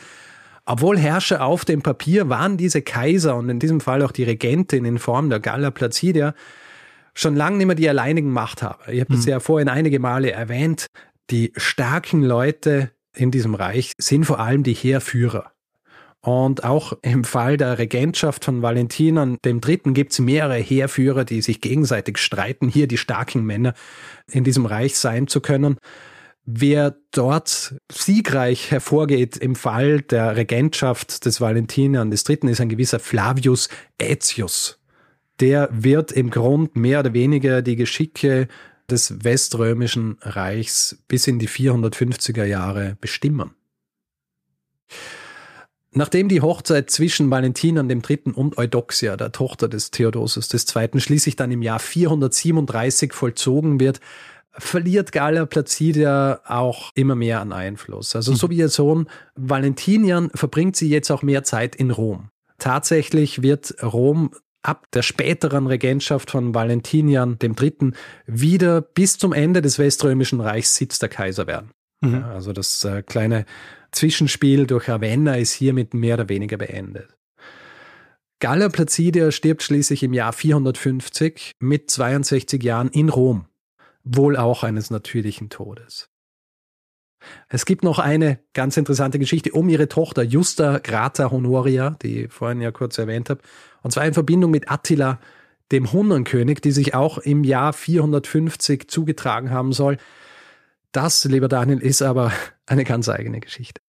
[0.66, 4.86] Obwohl Herrscher auf dem Papier waren diese Kaiser und in diesem Fall auch die Regentin
[4.86, 6.34] in Form der Galla Placidia
[7.20, 8.91] schon lange nicht mehr die alleinigen Machthaber.
[8.91, 9.32] Ich habe das mhm.
[9.32, 10.88] ja vorhin einige Male erwähnt.
[11.30, 15.51] Die starken Leute in diesem Reich sind vor allem die Heerführer.
[16.22, 21.41] Und auch im Fall der Regentschaft von Valentinern dem Dritten gibt es mehrere Heerführer, die
[21.41, 23.74] sich gegenseitig streiten, hier die starken Männer
[24.30, 25.78] in diesem Reich sein zu können.
[26.45, 32.99] Wer dort siegreich hervorgeht im Fall der Regentschaft des Valentinern des Dritten ist ein gewisser
[32.99, 33.70] Flavius
[34.01, 34.78] Aetius
[35.39, 38.47] der wird im Grund mehr oder weniger die Geschicke
[38.89, 43.51] des Weströmischen Reichs bis in die 450er Jahre bestimmen.
[45.91, 51.51] Nachdem die Hochzeit zwischen Valentinern Dritten und Eudoxia, der Tochter des Theodosius II., schließlich dann
[51.51, 53.99] im Jahr 437 vollzogen wird,
[54.51, 58.15] verliert Galla Placidia auch immer mehr an Einfluss.
[58.15, 62.29] Also so wie ihr Sohn Valentinian verbringt sie jetzt auch mehr Zeit in Rom.
[62.59, 64.31] Tatsächlich wird Rom
[64.62, 67.91] ab der späteren Regentschaft von Valentinian III.
[68.26, 71.72] wieder bis zum Ende des Weströmischen Reichs Sitz der Kaiser werden.
[72.01, 72.14] Mhm.
[72.14, 73.45] Ja, also das äh, kleine
[73.91, 77.16] Zwischenspiel durch Ravenna ist hiermit mehr oder weniger beendet.
[78.39, 83.47] Galla Placidia stirbt schließlich im Jahr 450 mit 62 Jahren in Rom,
[84.03, 86.10] wohl auch eines natürlichen Todes.
[87.47, 92.34] Es gibt noch eine ganz interessante Geschichte um ihre Tochter Justa Grata Honoria, die ich
[92.34, 93.41] vorhin ja kurz erwähnt habe,
[93.82, 95.20] und zwar in Verbindung mit Attila,
[95.72, 99.97] dem Hunnenkönig, die sich auch im Jahr 450 zugetragen haben soll.
[100.91, 102.32] Das, lieber Daniel, ist aber
[102.65, 103.82] eine ganz eigene Geschichte.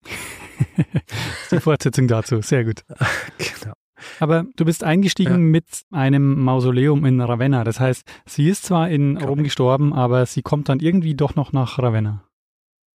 [1.50, 2.84] Die Fortsetzung dazu, sehr gut.
[3.38, 3.72] genau.
[4.18, 5.38] Aber du bist eingestiegen ja.
[5.38, 7.64] mit einem Mausoleum in Ravenna.
[7.64, 11.52] Das heißt, sie ist zwar in Rom gestorben, aber sie kommt dann irgendwie doch noch
[11.52, 12.24] nach Ravenna.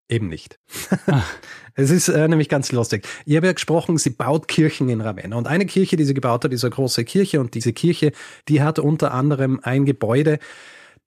[0.08, 0.58] Eben nicht.
[1.06, 1.22] Ah.
[1.74, 3.06] es ist äh, nämlich ganz lustig.
[3.24, 5.36] Ich habe ja gesprochen, sie baut Kirchen in Ravenna.
[5.36, 7.40] Und eine Kirche, die sie gebaut hat, ist eine große Kirche.
[7.40, 8.12] Und diese Kirche,
[8.48, 10.38] die hat unter anderem ein Gebäude,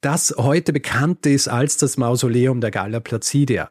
[0.02, 3.70] das heute bekannt ist als das Mausoleum der Galla Placidia.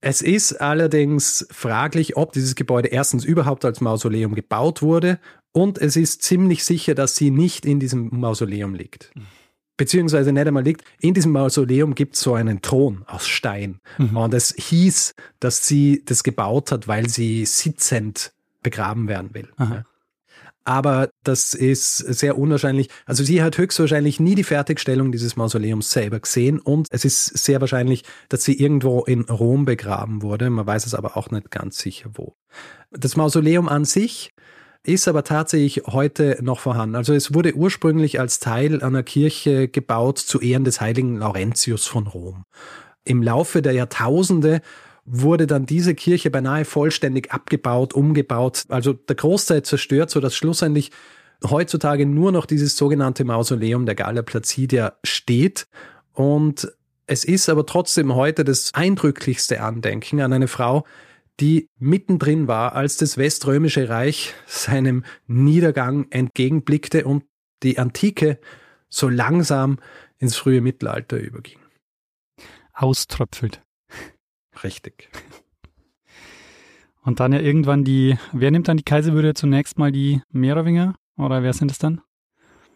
[0.00, 5.18] Es ist allerdings fraglich, ob dieses Gebäude erstens überhaupt als Mausoleum gebaut wurde
[5.52, 9.10] und es ist ziemlich sicher, dass sie nicht in diesem Mausoleum liegt
[9.78, 10.82] beziehungsweise nicht einmal liegt.
[11.00, 13.80] In diesem Mausoleum gibt es so einen Thron aus Stein.
[13.96, 14.14] Mhm.
[14.14, 19.48] Und es hieß, dass sie das gebaut hat, weil sie sitzend begraben werden will.
[19.56, 19.84] Aha.
[20.64, 22.90] aber das ist sehr unwahrscheinlich.
[23.06, 27.62] Also sie hat höchstwahrscheinlich nie die Fertigstellung dieses Mausoleums selber gesehen und es ist sehr
[27.62, 30.50] wahrscheinlich, dass sie irgendwo in Rom begraben wurde.
[30.50, 32.34] Man weiß es aber auch nicht ganz sicher wo.
[32.90, 34.34] Das Mausoleum an sich
[34.84, 36.96] ist aber tatsächlich heute noch vorhanden.
[36.96, 42.06] Also es wurde ursprünglich als Teil einer Kirche gebaut zu Ehren des heiligen Laurentius von
[42.06, 42.44] Rom.
[43.04, 44.60] Im Laufe der Jahrtausende
[45.04, 50.90] wurde dann diese Kirche beinahe vollständig abgebaut, umgebaut, also der Großteil zerstört, so dass schlussendlich
[51.48, 55.66] heutzutage nur noch dieses sogenannte Mausoleum der Galla Placidia steht.
[56.12, 56.70] Und
[57.06, 60.84] es ist aber trotzdem heute das eindrücklichste Andenken an eine Frau,
[61.40, 67.24] die mittendrin war, als das Weströmische Reich seinem Niedergang entgegenblickte und
[67.62, 68.38] die Antike
[68.88, 69.78] so langsam
[70.18, 71.58] ins frühe Mittelalter überging.
[72.72, 73.62] Auströpfelt.
[74.62, 75.10] Richtig.
[77.02, 80.94] Und dann ja irgendwann die, wer nimmt dann die Kaiserwürde zunächst mal die Merowinger?
[81.16, 82.00] Oder wer sind es dann?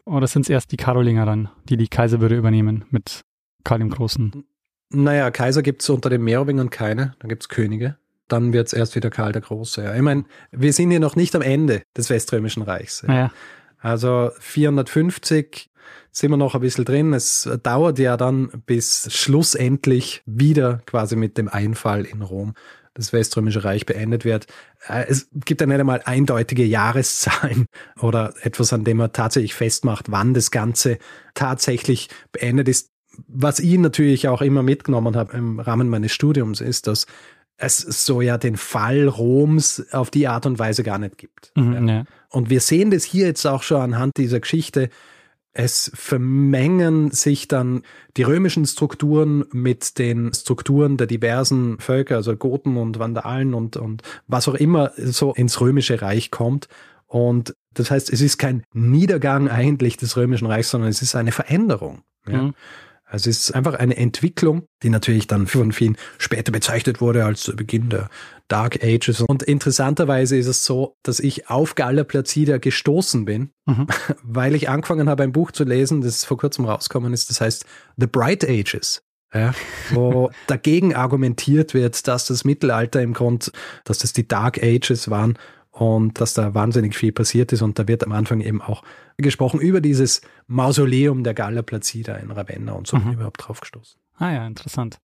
[0.05, 3.23] Oder sind es erst die Karolinger dann, die die Kaiserwürde übernehmen mit
[3.65, 4.45] Karl dem Großen?
[4.91, 7.99] Naja, Kaiser gibt es unter den Merowingern keine, dann gibt es Könige.
[8.33, 9.85] Dann wird es erst wieder Karl der Große.
[9.85, 9.95] Ja.
[9.95, 13.05] Ich meine, wir sind hier noch nicht am Ende des Weströmischen Reichs.
[13.07, 13.15] Ja.
[13.15, 13.33] Ja.
[13.79, 15.71] Also 450
[16.13, 17.13] sind wir noch ein bisschen drin.
[17.13, 22.55] Es dauert ja dann bis schlussendlich wieder quasi mit dem Einfall in Rom
[22.95, 24.47] das Weströmische Reich beendet wird.
[24.87, 27.67] Äh, es gibt ja nicht einmal eindeutige Jahreszahlen
[28.01, 30.99] oder etwas, an dem man tatsächlich festmacht, wann das Ganze
[31.35, 32.91] tatsächlich beendet ist.
[33.29, 37.07] Was ich natürlich auch immer mitgenommen habe im Rahmen meines Studiums ist, dass
[37.57, 41.53] es so ja den Fall Roms auf die Art und Weise gar nicht gibt.
[41.55, 42.05] Mhm, ja.
[42.29, 44.89] Und wir sehen das hier jetzt auch schon anhand dieser Geschichte,
[45.55, 47.83] es vermengen sich dann
[48.17, 54.03] die römischen Strukturen mit den Strukturen der diversen Völker, also Goten und Vandalen und, und
[54.27, 56.69] was auch immer so ins römische Reich kommt.
[57.07, 61.33] Und das heißt, es ist kein Niedergang eigentlich des römischen Reichs, sondern es ist eine
[61.33, 62.03] Veränderung.
[62.27, 62.45] Ja.
[62.45, 62.55] Mhm.
[63.13, 67.53] Also es ist einfach eine Entwicklung, die natürlich dann von vielen später bezeichnet wurde als
[67.55, 68.09] Beginn der
[68.49, 69.21] Dark Ages.
[69.21, 73.87] Und interessanterweise ist es so, dass ich auf Galla Placida gestoßen bin, mhm.
[74.23, 77.67] weil ich angefangen habe, ein Buch zu lesen, das vor kurzem rausgekommen ist, das heißt
[77.99, 79.03] The Bright Ages.
[79.35, 79.55] Ja,
[79.91, 83.53] wo dagegen argumentiert wird, dass das Mittelalter im Grund,
[83.85, 85.39] dass das die Dark Ages waren
[85.73, 87.63] und dass da wahnsinnig viel passiert ist.
[87.63, 88.83] Und da wird am Anfang eben auch
[89.17, 93.15] gesprochen über dieses Mausoleum der Galla Placida in Ravenna und so mhm.
[93.15, 93.99] überhaupt drauf gestoßen.
[94.17, 94.99] Ah ja, interessant.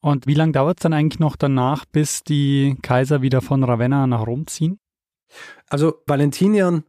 [0.00, 4.06] Und wie lange dauert es dann eigentlich noch danach, bis die Kaiser wieder von Ravenna
[4.06, 4.78] nach Rom ziehen?
[5.68, 6.84] Also Valentinian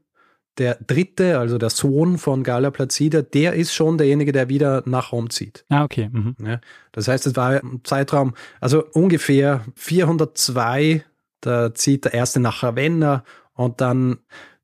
[0.57, 5.11] der dritte, also der Sohn von Galla Placida, der ist schon derjenige, der wieder nach
[5.11, 5.65] Rom zieht.
[5.69, 6.09] Ah, okay.
[6.11, 6.35] Mhm.
[6.43, 6.59] Ja,
[6.91, 11.03] das heißt, es war ein Zeitraum, also ungefähr 402
[11.41, 13.23] da zieht der erste nach Ravenna
[13.53, 14.19] und dann,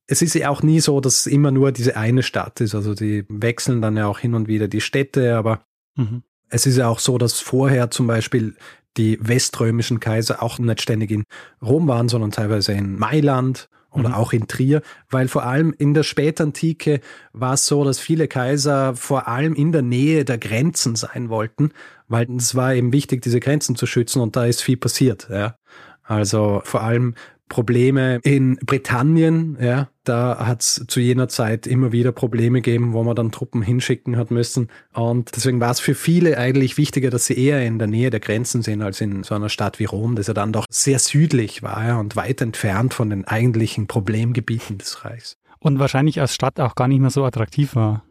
[0.07, 2.75] es ist ja auch nie so, dass es immer nur diese eine Stadt ist.
[2.75, 5.61] Also die wechseln dann ja auch hin und wieder die Städte, aber
[5.95, 6.23] mhm.
[6.49, 8.55] es ist ja auch so, dass vorher zum Beispiel
[8.97, 11.23] die weströmischen Kaiser auch nicht ständig in
[11.61, 14.15] Rom waren, sondern teilweise in Mailand oder mhm.
[14.15, 16.99] auch in Trier, weil vor allem in der Spätantike
[17.31, 21.71] war es so, dass viele Kaiser vor allem in der Nähe der Grenzen sein wollten,
[22.07, 25.27] weil es war eben wichtig, diese Grenzen zu schützen und da ist viel passiert.
[25.29, 25.55] Ja.
[26.03, 27.15] Also vor allem
[27.49, 33.03] Probleme in Britannien, ja, da hat es zu jener Zeit immer wieder Probleme gegeben, wo
[33.03, 34.69] man dann Truppen hinschicken hat müssen.
[34.93, 38.19] Und deswegen war es für viele eigentlich wichtiger, dass sie eher in der Nähe der
[38.19, 41.61] Grenzen sind, als in so einer Stadt wie Rom, das ja dann doch sehr südlich
[41.61, 45.37] war ja, und weit entfernt von den eigentlichen Problemgebieten des Reichs.
[45.59, 48.03] Und wahrscheinlich als Stadt auch gar nicht mehr so attraktiv war.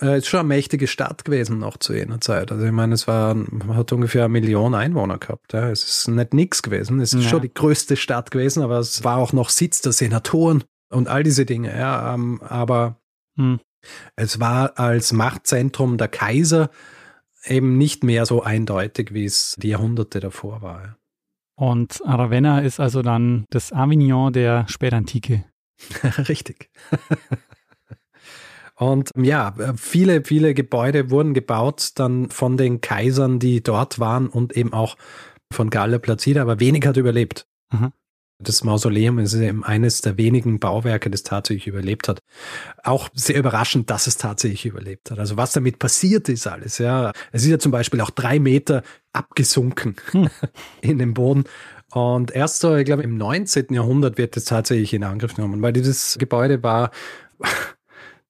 [0.00, 2.50] Äh, ist schon eine mächtige Stadt gewesen noch zu jener Zeit.
[2.50, 5.52] Also ich meine, es war, man hat ungefähr eine Million Einwohner gehabt.
[5.52, 5.70] Ja.
[5.70, 7.00] Es ist nicht nix gewesen.
[7.00, 7.30] Es ist ja.
[7.30, 11.22] schon die größte Stadt gewesen, aber es war auch noch Sitz der Senatoren und all
[11.22, 11.76] diese Dinge.
[11.76, 12.14] Ja.
[12.14, 12.96] Ähm, aber
[13.36, 13.60] hm.
[14.16, 16.70] es war als Machtzentrum der Kaiser
[17.44, 20.82] eben nicht mehr so eindeutig, wie es die Jahrhunderte davor war.
[20.82, 20.96] Ja.
[21.56, 25.44] Und Ravenna ist also dann das Avignon der Spätantike.
[26.28, 26.70] Richtig.
[28.76, 34.56] Und ja, viele, viele Gebäude wurden gebaut dann von den Kaisern, die dort waren und
[34.56, 34.96] eben auch
[35.52, 37.46] von Galla Placida, aber wenig hat überlebt.
[37.72, 37.92] Mhm.
[38.42, 42.18] Das Mausoleum ist eben eines der wenigen Bauwerke, das tatsächlich überlebt hat.
[42.82, 45.20] Auch sehr überraschend, dass es tatsächlich überlebt hat.
[45.20, 47.12] Also was damit passiert ist alles, ja.
[47.30, 50.28] Es ist ja zum Beispiel auch drei Meter abgesunken hm.
[50.80, 51.44] in den Boden.
[51.92, 53.66] Und erst so, ich glaube, im 19.
[53.70, 56.90] Jahrhundert wird es tatsächlich in Angriff genommen, weil dieses Gebäude war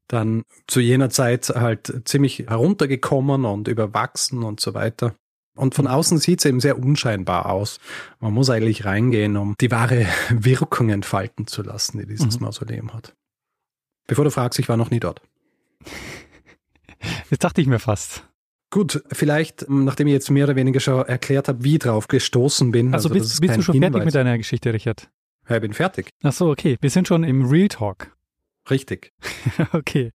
[0.09, 5.14] dann zu jener Zeit halt ziemlich heruntergekommen und überwachsen und so weiter.
[5.57, 7.78] Und von außen sieht es eben sehr unscheinbar aus.
[8.20, 12.46] Man muss eigentlich reingehen, um die wahre Wirkung entfalten zu lassen, die dieses mhm.
[12.46, 13.14] Mausoleum hat.
[14.07, 15.22] Bevor du fragst, ich war noch nie dort.
[17.30, 18.24] Das dachte ich mir fast.
[18.70, 22.92] Gut, vielleicht, nachdem ich jetzt mehr oder weniger schon erklärt habe, wie drauf gestoßen bin.
[22.92, 23.92] Also, also bist, bist du schon Hinweis.
[23.92, 25.11] fertig mit deiner Geschichte, Richard?
[25.48, 26.11] Ja, ich bin fertig.
[26.22, 26.76] Ach so, okay.
[26.80, 28.16] Wir sind schon im Real Talk.
[28.70, 29.12] Richtig.
[29.72, 30.10] okay.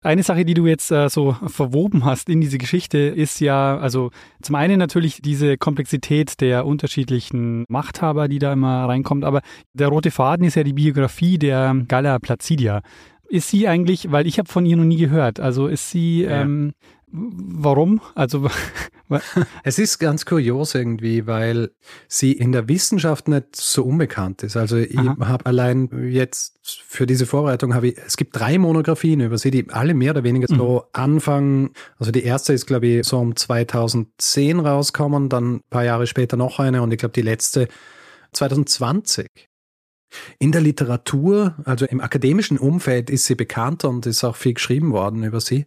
[0.00, 4.10] Eine Sache, die du jetzt äh, so verwoben hast in diese Geschichte, ist ja, also
[4.40, 9.42] zum einen natürlich diese Komplexität der unterschiedlichen Machthaber, die da immer reinkommt, aber
[9.74, 12.80] der rote Faden ist ja die Biografie der Galla Placidia.
[13.28, 16.42] Ist sie eigentlich, weil ich habe von ihr noch nie gehört, also ist sie, ja.
[16.42, 16.72] ähm,
[17.10, 18.00] Warum?
[18.14, 18.48] Also
[19.62, 21.70] es ist ganz kurios irgendwie, weil
[22.06, 24.56] sie in der Wissenschaft nicht so unbekannt ist.
[24.56, 29.38] Also ich habe allein jetzt für diese Vorbereitung habe ich, es gibt drei Monographien über
[29.38, 30.88] sie, die alle mehr oder weniger so mhm.
[30.92, 31.70] anfangen.
[31.98, 36.36] Also die erste ist glaube ich so um 2010 rauskommen, dann ein paar Jahre später
[36.36, 37.68] noch eine und ich glaube die letzte
[38.32, 39.26] 2020.
[40.38, 44.92] In der Literatur, also im akademischen Umfeld ist sie bekannt und ist auch viel geschrieben
[44.92, 45.66] worden über sie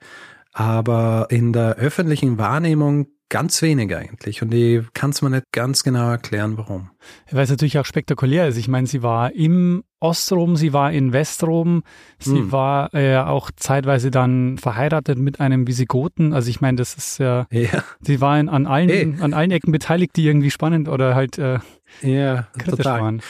[0.52, 4.41] aber in der öffentlichen Wahrnehmung ganz wenig eigentlich.
[4.41, 6.89] Und ich kann es mir nicht ganz genau erklären, warum.
[7.32, 8.58] Weil es natürlich auch spektakulär ist.
[8.58, 11.84] Ich meine, sie war im Ostrom, sie war in Westrom,
[12.20, 12.52] sie hm.
[12.52, 16.34] war äh, auch zeitweise dann verheiratet mit einem Visigoten.
[16.34, 17.84] Also ich meine, das ist ja, ja.
[18.02, 19.16] sie war in, an, allen, hey.
[19.22, 21.60] an allen Ecken beteiligt, die irgendwie spannend oder halt äh,
[22.02, 23.02] ja, kritisch total.
[23.02, 23.22] waren.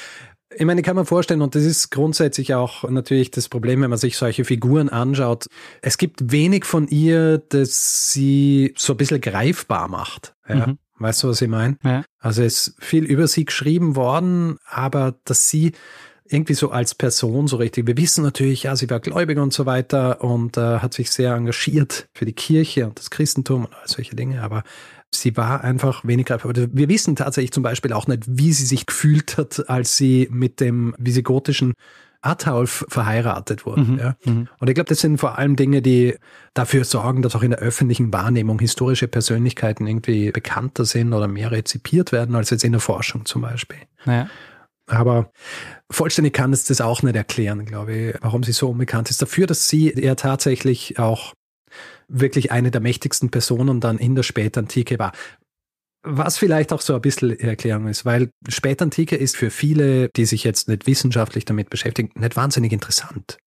[0.56, 3.90] Ich meine, ich kann mir vorstellen, und das ist grundsätzlich auch natürlich das Problem, wenn
[3.90, 5.48] man sich solche Figuren anschaut.
[5.82, 10.34] Es gibt wenig von ihr, das sie so ein bisschen greifbar macht.
[10.48, 10.68] Ja.
[10.68, 10.78] Mhm.
[11.00, 11.78] Weißt du, was ich meine?
[11.84, 12.04] Ja.
[12.20, 15.72] Also es ist viel über sie geschrieben worden, aber dass sie
[16.32, 17.88] irgendwie so als Person so richtig.
[17.88, 21.34] Wir wissen natürlich, ja, sie war gläubig und so weiter und äh, hat sich sehr
[21.34, 24.64] engagiert für die Kirche und das Christentum und all solche Dinge, aber
[25.14, 26.40] sie war einfach weniger.
[26.44, 30.60] Wir wissen tatsächlich zum Beispiel auch nicht, wie sie sich gefühlt hat, als sie mit
[30.60, 31.74] dem visigotischen
[32.22, 33.82] Ataulf verheiratet wurde.
[33.82, 34.16] Mhm, ja.
[34.26, 34.48] Mhm.
[34.60, 36.16] Und ich glaube, das sind vor allem Dinge, die
[36.54, 41.52] dafür sorgen, dass auch in der öffentlichen Wahrnehmung historische Persönlichkeiten irgendwie bekannter sind oder mehr
[41.52, 43.80] rezipiert werden, als jetzt in der Forschung zum Beispiel.
[44.06, 44.30] Ja.
[44.86, 45.32] Aber
[45.90, 49.22] vollständig kann es das auch nicht erklären, glaube ich, warum sie so unbekannt ist.
[49.22, 51.34] Dafür, dass sie ja tatsächlich auch
[52.12, 55.12] wirklich eine der mächtigsten Personen dann in der Spätantike war.
[56.04, 60.44] Was vielleicht auch so ein bisschen Erklärung ist, weil Spätantike ist für viele, die sich
[60.44, 63.38] jetzt nicht wissenschaftlich damit beschäftigen, nicht wahnsinnig interessant.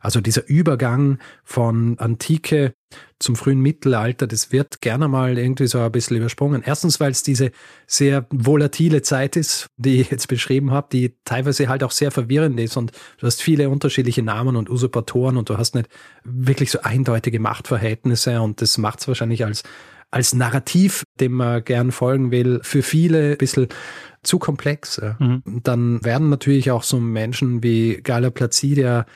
[0.00, 2.74] Also dieser Übergang von Antike
[3.18, 6.62] zum frühen Mittelalter, das wird gerne mal irgendwie so ein bisschen übersprungen.
[6.64, 7.50] Erstens, weil es diese
[7.86, 12.60] sehr volatile Zeit ist, die ich jetzt beschrieben habe, die teilweise halt auch sehr verwirrend
[12.60, 15.88] ist und du hast viele unterschiedliche Namen und Usurpatoren und du hast nicht
[16.24, 19.62] wirklich so eindeutige Machtverhältnisse und das macht es wahrscheinlich als
[20.10, 23.68] als Narrativ, dem man gern folgen will, für viele ein bisschen
[24.22, 25.00] zu komplex.
[25.18, 25.42] Mhm.
[25.62, 29.06] Dann werden natürlich auch so Menschen wie Gala Placidia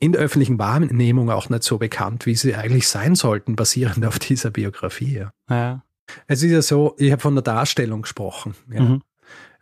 [0.00, 4.18] in der öffentlichen Wahrnehmung auch nicht so bekannt, wie sie eigentlich sein sollten, basierend auf
[4.18, 5.26] dieser Biografie.
[5.48, 5.82] Ja.
[6.26, 8.54] Es ist ja so, ich habe von der Darstellung gesprochen.
[8.70, 8.82] Ja.
[8.82, 9.02] Mhm.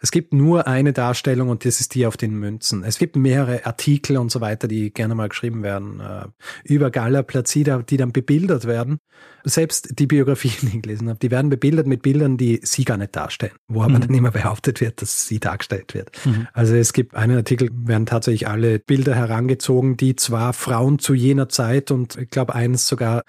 [0.00, 2.84] Es gibt nur eine Darstellung und das ist die auf den Münzen.
[2.84, 6.26] Es gibt mehrere Artikel und so weiter, die gerne mal geschrieben werden äh,
[6.64, 8.98] über Galla Placida, die dann bebildert werden.
[9.44, 12.98] Selbst die Biografien, die ich gelesen habe, die werden bebildert mit Bildern, die sie gar
[12.98, 14.00] nicht darstellen, wo aber mhm.
[14.00, 16.10] dann immer behauptet wird, dass sie dargestellt wird.
[16.26, 16.46] Mhm.
[16.52, 21.48] Also es gibt einen Artikel, werden tatsächlich alle Bilder herangezogen, die zwar Frauen zu jener
[21.48, 23.22] Zeit und ich glaube eines sogar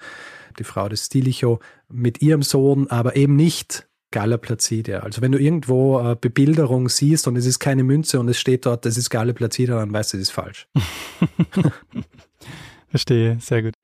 [0.58, 5.00] die Frau des Stilicho mit ihrem Sohn, aber eben nicht Galla Placida.
[5.00, 8.66] Also wenn du irgendwo äh, Bebilderung siehst und es ist keine Münze und es steht
[8.66, 10.66] dort, das ist Galla Placida, dann weißt du, das ist falsch.
[12.88, 13.74] Verstehe, sehr gut.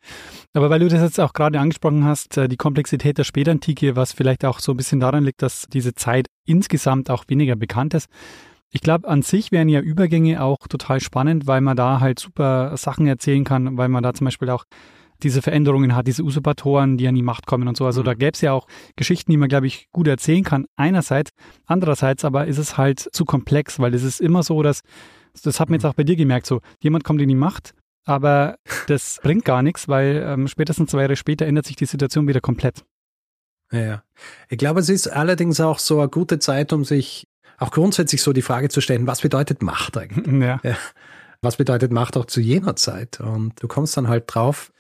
[0.54, 4.12] Aber weil du das jetzt auch gerade angesprochen hast, äh, die Komplexität der Spätantike, was
[4.12, 8.08] vielleicht auch so ein bisschen daran liegt, dass diese Zeit insgesamt auch weniger bekannt ist.
[8.70, 12.76] Ich glaube, an sich wären ja Übergänge auch total spannend, weil man da halt super
[12.76, 14.64] Sachen erzählen kann, weil man da zum Beispiel auch
[15.24, 17.86] diese Veränderungen hat, diese Usurpatoren, die an die Macht kommen und so.
[17.86, 18.04] Also mhm.
[18.06, 20.66] da gäbe es ja auch Geschichten, die man, glaube ich, gut erzählen kann.
[20.76, 21.32] Einerseits,
[21.66, 24.82] andererseits aber ist es halt zu komplex, weil es ist immer so, dass,
[25.42, 25.90] das hat man jetzt mhm.
[25.90, 28.56] auch bei dir gemerkt, so, jemand kommt in die Macht, aber
[28.86, 32.40] das bringt gar nichts, weil ähm, spätestens zwei Jahre später ändert sich die Situation wieder
[32.40, 32.84] komplett.
[33.72, 34.04] Ja,
[34.48, 37.26] ich glaube, es ist allerdings auch so eine gute Zeit, um sich
[37.58, 40.26] auch grundsätzlich so die Frage zu stellen, was bedeutet Macht eigentlich?
[40.42, 40.60] Ja.
[40.62, 40.76] ja.
[41.44, 43.20] Was bedeutet Macht auch zu jener Zeit?
[43.20, 44.72] Und du kommst dann halt drauf,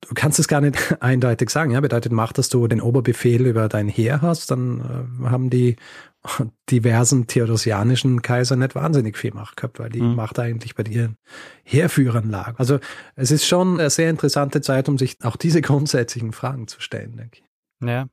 [0.00, 1.70] du kannst es gar nicht eindeutig sagen.
[1.72, 4.80] Ja, bedeutet Macht, dass du den Oberbefehl über dein Heer hast, dann
[5.24, 5.76] äh, haben die
[6.70, 10.14] diversen theodosianischen Kaiser nicht wahnsinnig viel Macht gehabt, weil die mhm.
[10.14, 11.16] Macht eigentlich bei ihren
[11.64, 12.58] Heerführern lag.
[12.58, 12.78] Also
[13.16, 17.16] es ist schon eine sehr interessante Zeit, um sich auch diese grundsätzlichen Fragen zu stellen,
[17.16, 17.88] denke ich.
[17.88, 18.06] Ja.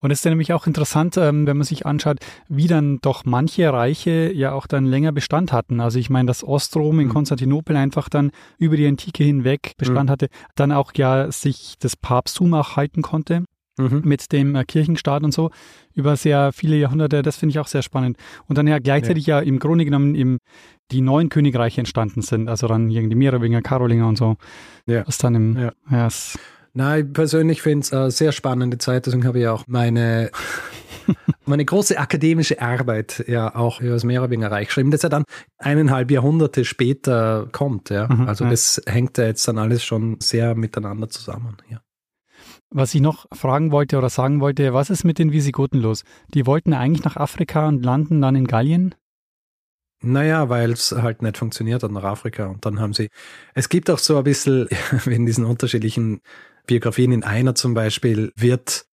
[0.00, 3.24] Und es ist ja nämlich auch interessant, ähm, wenn man sich anschaut, wie dann doch
[3.24, 5.80] manche Reiche ja auch dann länger Bestand hatten.
[5.80, 7.12] Also ich meine, dass Ostrom in mhm.
[7.12, 10.12] Konstantinopel einfach dann über die Antike hinweg Bestand mhm.
[10.12, 13.44] hatte, dann auch ja sich das Papsttum auch halten konnte.
[13.76, 14.02] Mhm.
[14.04, 15.50] mit dem äh, Kirchenstaat und so
[15.94, 17.22] über sehr viele Jahrhunderte.
[17.22, 18.18] Das finde ich auch sehr spannend.
[18.46, 20.38] Und dann ja gleichzeitig ja, ja im Grunde genommen im,
[20.92, 22.48] die neuen Königreiche entstanden sind.
[22.48, 24.36] Also dann irgendwie Merowinger, Karolinger und so.
[24.86, 25.04] Ja.
[25.06, 25.72] Was dann im, ja.
[25.90, 26.08] ja
[26.76, 30.30] Nein, ich persönlich finde es eine sehr spannende Zeit, deswegen habe ich auch meine,
[31.46, 35.24] meine große akademische Arbeit ja auch über das Merowinger Reich geschrieben, das ja dann
[35.56, 37.90] eineinhalb Jahrhunderte später kommt.
[37.90, 38.08] Ja.
[38.08, 38.50] Mhm, also ja.
[38.50, 41.56] das hängt ja jetzt dann alles schon sehr miteinander zusammen.
[41.70, 41.80] Ja.
[42.70, 46.02] Was ich noch fragen wollte oder sagen wollte, was ist mit den Visigoten los?
[46.34, 48.96] Die wollten eigentlich nach Afrika und landen dann in Gallien?
[50.02, 52.46] Naja, weil es halt nicht funktioniert hat nach Afrika.
[52.46, 53.10] Und dann haben sie,
[53.54, 54.68] es gibt auch so ein bisschen
[55.06, 56.20] in diesen unterschiedlichen
[56.66, 58.86] Biografien in einer zum Beispiel wird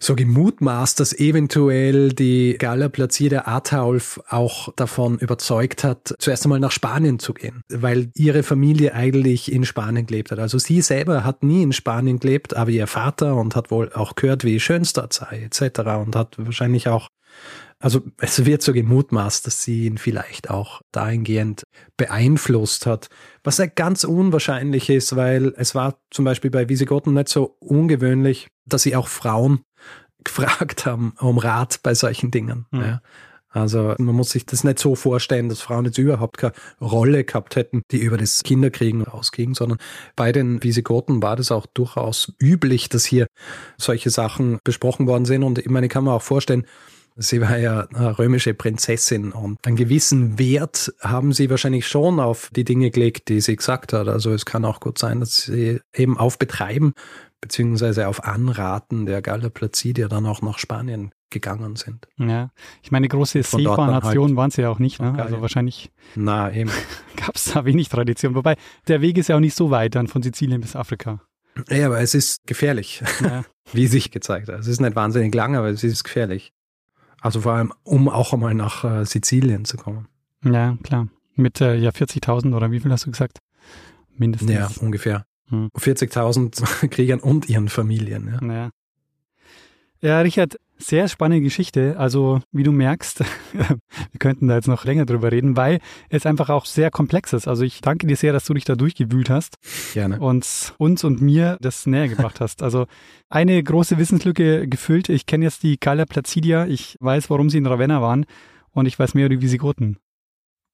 [0.00, 6.72] so gemutmaßt, dass eventuell die Gala Placidia Ataulf auch davon überzeugt hat, zuerst einmal nach
[6.72, 10.38] Spanien zu gehen, weil ihre Familie eigentlich in Spanien gelebt hat.
[10.38, 14.14] Also sie selber hat nie in Spanien gelebt, aber ihr Vater und hat wohl auch
[14.14, 15.80] gehört, wie schön es dort sei, etc.
[16.04, 17.08] und hat wahrscheinlich auch
[17.78, 21.64] also es wird so gemutmaßt, dass sie ihn vielleicht auch dahingehend
[21.98, 23.08] beeinflusst hat,
[23.44, 28.48] was ja ganz unwahrscheinlich ist, weil es war zum Beispiel bei Visigoten nicht so ungewöhnlich,
[28.64, 29.60] dass sie auch Frauen
[30.26, 32.66] gefragt haben um Rat bei solchen Dingen.
[32.70, 32.80] Mhm.
[32.80, 33.00] Ja.
[33.56, 37.56] Also man muss sich das nicht so vorstellen, dass Frauen jetzt überhaupt keine Rolle gehabt
[37.56, 39.78] hätten, die über das Kinderkriegen ausgingen, sondern
[40.14, 43.26] bei den Visigoten war das auch durchaus üblich, dass hier
[43.78, 45.42] solche Sachen besprochen worden sind.
[45.42, 46.66] Und ich meine, ich kann mir auch vorstellen,
[47.18, 52.50] Sie war ja eine römische Prinzessin und einen gewissen Wert haben sie wahrscheinlich schon auf
[52.54, 54.06] die Dinge gelegt, die sie gesagt hat.
[54.06, 56.92] Also es kann auch gut sein, dass sie eben auf Betreiben
[57.40, 62.08] beziehungsweise auf Anraten der Galla Placidia dann auch nach Spanien gegangen sind.
[62.18, 62.50] Ja,
[62.82, 65.00] ich meine, große Seefahrnation halt waren sie ja auch nicht.
[65.00, 65.14] Ne?
[65.18, 66.70] Also wahrscheinlich Na, eben.
[67.16, 68.34] gab es da wenig Tradition.
[68.34, 68.56] Wobei,
[68.88, 71.20] der Weg ist ja auch nicht so weit dann von Sizilien bis Afrika.
[71.70, 73.44] Ja, aber es ist gefährlich, ja.
[73.72, 74.60] wie sich gezeigt hat.
[74.60, 76.52] Es ist nicht wahnsinnig lang, aber es ist gefährlich.
[77.20, 80.06] Also vor allem, um auch einmal nach äh, Sizilien zu kommen.
[80.44, 81.08] Ja, klar.
[81.34, 83.38] Mit äh, ja 40.000 oder wie viel hast du gesagt?
[84.16, 84.50] Mindestens.
[84.50, 85.26] Ja, ungefähr.
[85.48, 85.68] Hm.
[85.76, 88.38] 40.000 Kriegern und ihren Familien.
[88.40, 88.52] Ja.
[88.52, 88.70] ja.
[90.02, 91.96] Ja, Richard, sehr spannende Geschichte.
[91.98, 93.20] Also, wie du merkst,
[93.52, 95.80] wir könnten da jetzt noch länger drüber reden, weil
[96.10, 97.48] es einfach auch sehr komplex ist.
[97.48, 99.56] Also, ich danke dir sehr, dass du dich da durchgewühlt hast.
[99.94, 100.20] Gerne.
[100.20, 102.62] Und uns und mir das näher gebracht hast.
[102.62, 102.86] Also,
[103.28, 105.08] eine große Wissenslücke gefüllt.
[105.08, 106.66] Ich kenne jetzt die Galla Placidia.
[106.66, 108.26] Ich weiß, warum sie in Ravenna waren.
[108.72, 109.96] Und ich weiß mehr über die Visigoten.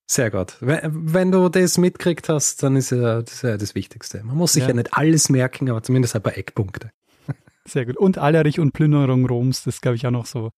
[0.07, 0.57] Sehr gut.
[0.61, 4.22] Wenn, du das mitkriegt hast, dann ist ja das, ja das Wichtigste.
[4.24, 4.68] Man muss sich ja.
[4.68, 6.90] ja nicht alles merken, aber zumindest ein paar Eckpunkte.
[7.64, 7.96] Sehr gut.
[7.96, 10.50] Und Allerich und Plünderung Roms, das glaube ich auch noch so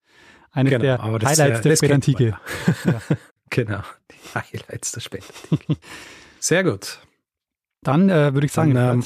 [0.50, 2.38] eine genau, der Highlights das, der Spätantike.
[2.84, 3.00] Ja.
[3.50, 5.76] genau, die Highlights der Spätantike.
[6.40, 7.00] Sehr gut.
[7.82, 9.04] Dann äh, würde ich sagen, Dann,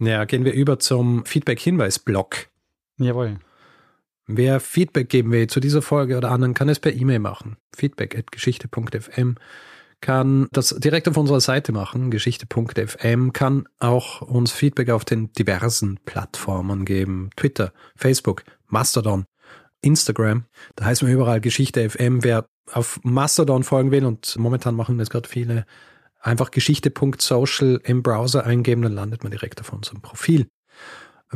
[0.00, 2.48] ähm, ja, gehen wir über zum Feedback-Hinweis-Blog.
[2.98, 3.38] Jawohl.
[4.26, 7.56] Wer Feedback geben will zu dieser Folge oder anderen, kann es per E-Mail machen.
[7.76, 9.36] Feedback@geschichte.fm
[10.00, 15.98] kann das direkt auf unserer Seite machen, geschichte.fm, kann auch uns Feedback auf den diversen
[16.04, 17.30] Plattformen geben.
[17.36, 19.24] Twitter, Facebook, Mastodon,
[19.80, 20.44] Instagram.
[20.76, 22.22] Da heißen wir überall Geschichte FM.
[22.22, 25.64] Wer auf Mastodon folgen will, und momentan machen das gerade viele,
[26.20, 30.48] einfach geschichte.social im Browser eingeben, dann landet man direkt auf unserem Profil.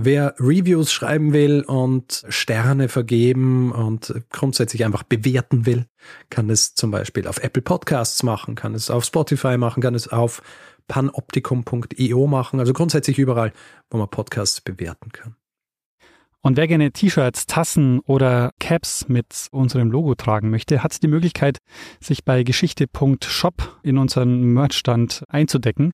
[0.00, 5.86] Wer Reviews schreiben will und Sterne vergeben und grundsätzlich einfach bewerten will,
[6.30, 10.06] kann es zum Beispiel auf Apple Podcasts machen, kann es auf Spotify machen, kann es
[10.06, 10.40] auf
[10.86, 13.52] panoptikum.io machen, also grundsätzlich überall,
[13.90, 15.34] wo man Podcasts bewerten kann.
[16.40, 21.58] Und wer gerne T-Shirts, Tassen oder Caps mit unserem Logo tragen möchte, hat die Möglichkeit,
[22.00, 25.90] sich bei geschichte.shop in unseren Merchstand einzudecken.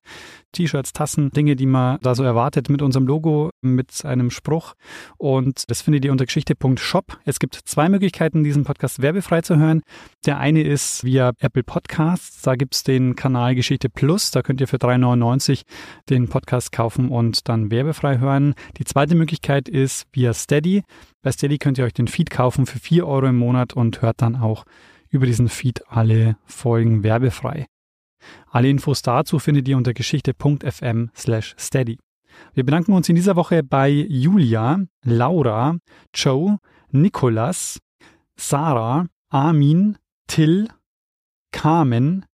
[0.55, 4.73] T-Shirts, Tassen, Dinge, die man da so erwartet mit unserem Logo, mit einem Spruch.
[5.17, 7.19] Und das findet ihr unter geschichte.shop.
[7.25, 9.81] Es gibt zwei Möglichkeiten, diesen Podcast werbefrei zu hören.
[10.25, 12.41] Der eine ist via Apple Podcasts.
[12.41, 14.31] Da gibt es den Kanal Geschichte Plus.
[14.31, 15.63] Da könnt ihr für 3,99
[16.09, 18.55] den Podcast kaufen und dann werbefrei hören.
[18.77, 20.83] Die zweite Möglichkeit ist via Steady.
[21.21, 24.21] Bei Steady könnt ihr euch den Feed kaufen für 4 Euro im Monat und hört
[24.21, 24.65] dann auch
[25.09, 27.67] über diesen Feed alle Folgen werbefrei.
[28.49, 31.97] Alle Infos dazu findet ihr unter geschichte.fm slash steady.
[32.53, 35.77] Wir bedanken uns in dieser Woche bei Julia, Laura,
[36.13, 36.57] Joe,
[36.91, 37.79] Nikolas,
[38.35, 39.97] Sarah, Armin,
[40.27, 40.69] Till,
[41.51, 42.25] Carmen,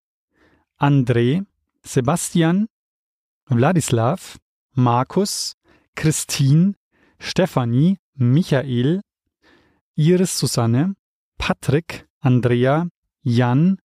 [0.77, 1.45] André,
[1.83, 2.67] Sebastian,
[3.47, 4.37] Wladislav,
[4.73, 5.53] Markus,
[5.95, 6.75] Christine,
[7.19, 9.01] Stefanie, Michael,
[9.95, 10.95] Iris Susanne,
[11.37, 12.87] Patrick, Andrea,
[13.23, 13.77] Jan,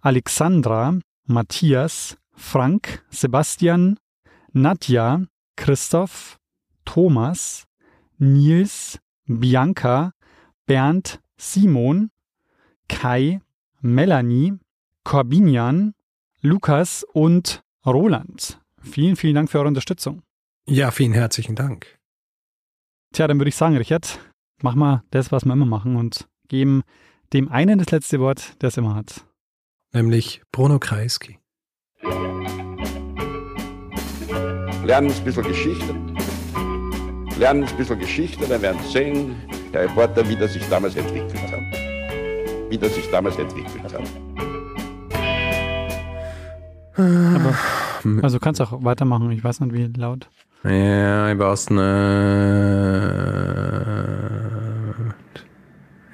[0.00, 0.98] Alexandra,
[1.30, 3.98] Matthias, Frank, Sebastian,
[4.52, 5.26] Nadja,
[5.56, 6.38] Christoph,
[6.84, 7.66] Thomas,
[8.18, 10.12] Nils, Bianca,
[10.66, 12.10] Bernd, Simon,
[12.88, 13.40] Kai,
[13.80, 14.54] Melanie,
[15.04, 15.94] Corbinian,
[16.42, 18.60] Lukas und Roland.
[18.82, 20.22] Vielen, vielen Dank für eure Unterstützung.
[20.66, 21.98] Ja, vielen herzlichen Dank.
[23.12, 24.18] Tja, dann würde ich sagen, Richard,
[24.62, 26.82] mach mal das, was wir immer machen und geben
[27.32, 29.24] dem einen das letzte Wort, der es immer hat.
[29.92, 31.40] Nämlich Bruno Kreisky.
[34.84, 35.94] Lernen ein bisschen Geschichte.
[37.36, 39.34] Lernen ein bisschen Geschichte, dann werden Sie sehen,
[39.72, 41.58] der Reporter, wie das sich damals entwickelt hat.
[42.70, 44.02] Wie das sich damals entwickelt hat.
[46.96, 47.54] Aber,
[48.22, 50.30] also du kannst auch weitermachen, ich weiß nicht wie laut.
[50.62, 51.80] Ja, ich weiß nicht.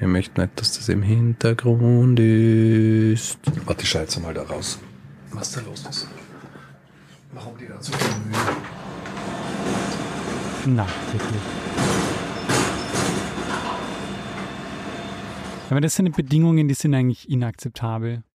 [0.07, 3.38] Ich möchte nicht, dass das im Hintergrund ist.
[3.64, 4.78] Warte, ich schalte mal da raus.
[5.32, 6.07] Was da los ist.
[7.32, 8.36] Warum die da so viel Mühe?
[10.76, 11.42] Na, wirklich.
[15.70, 18.22] Aber das sind Bedingungen, die sind eigentlich inakzeptabel.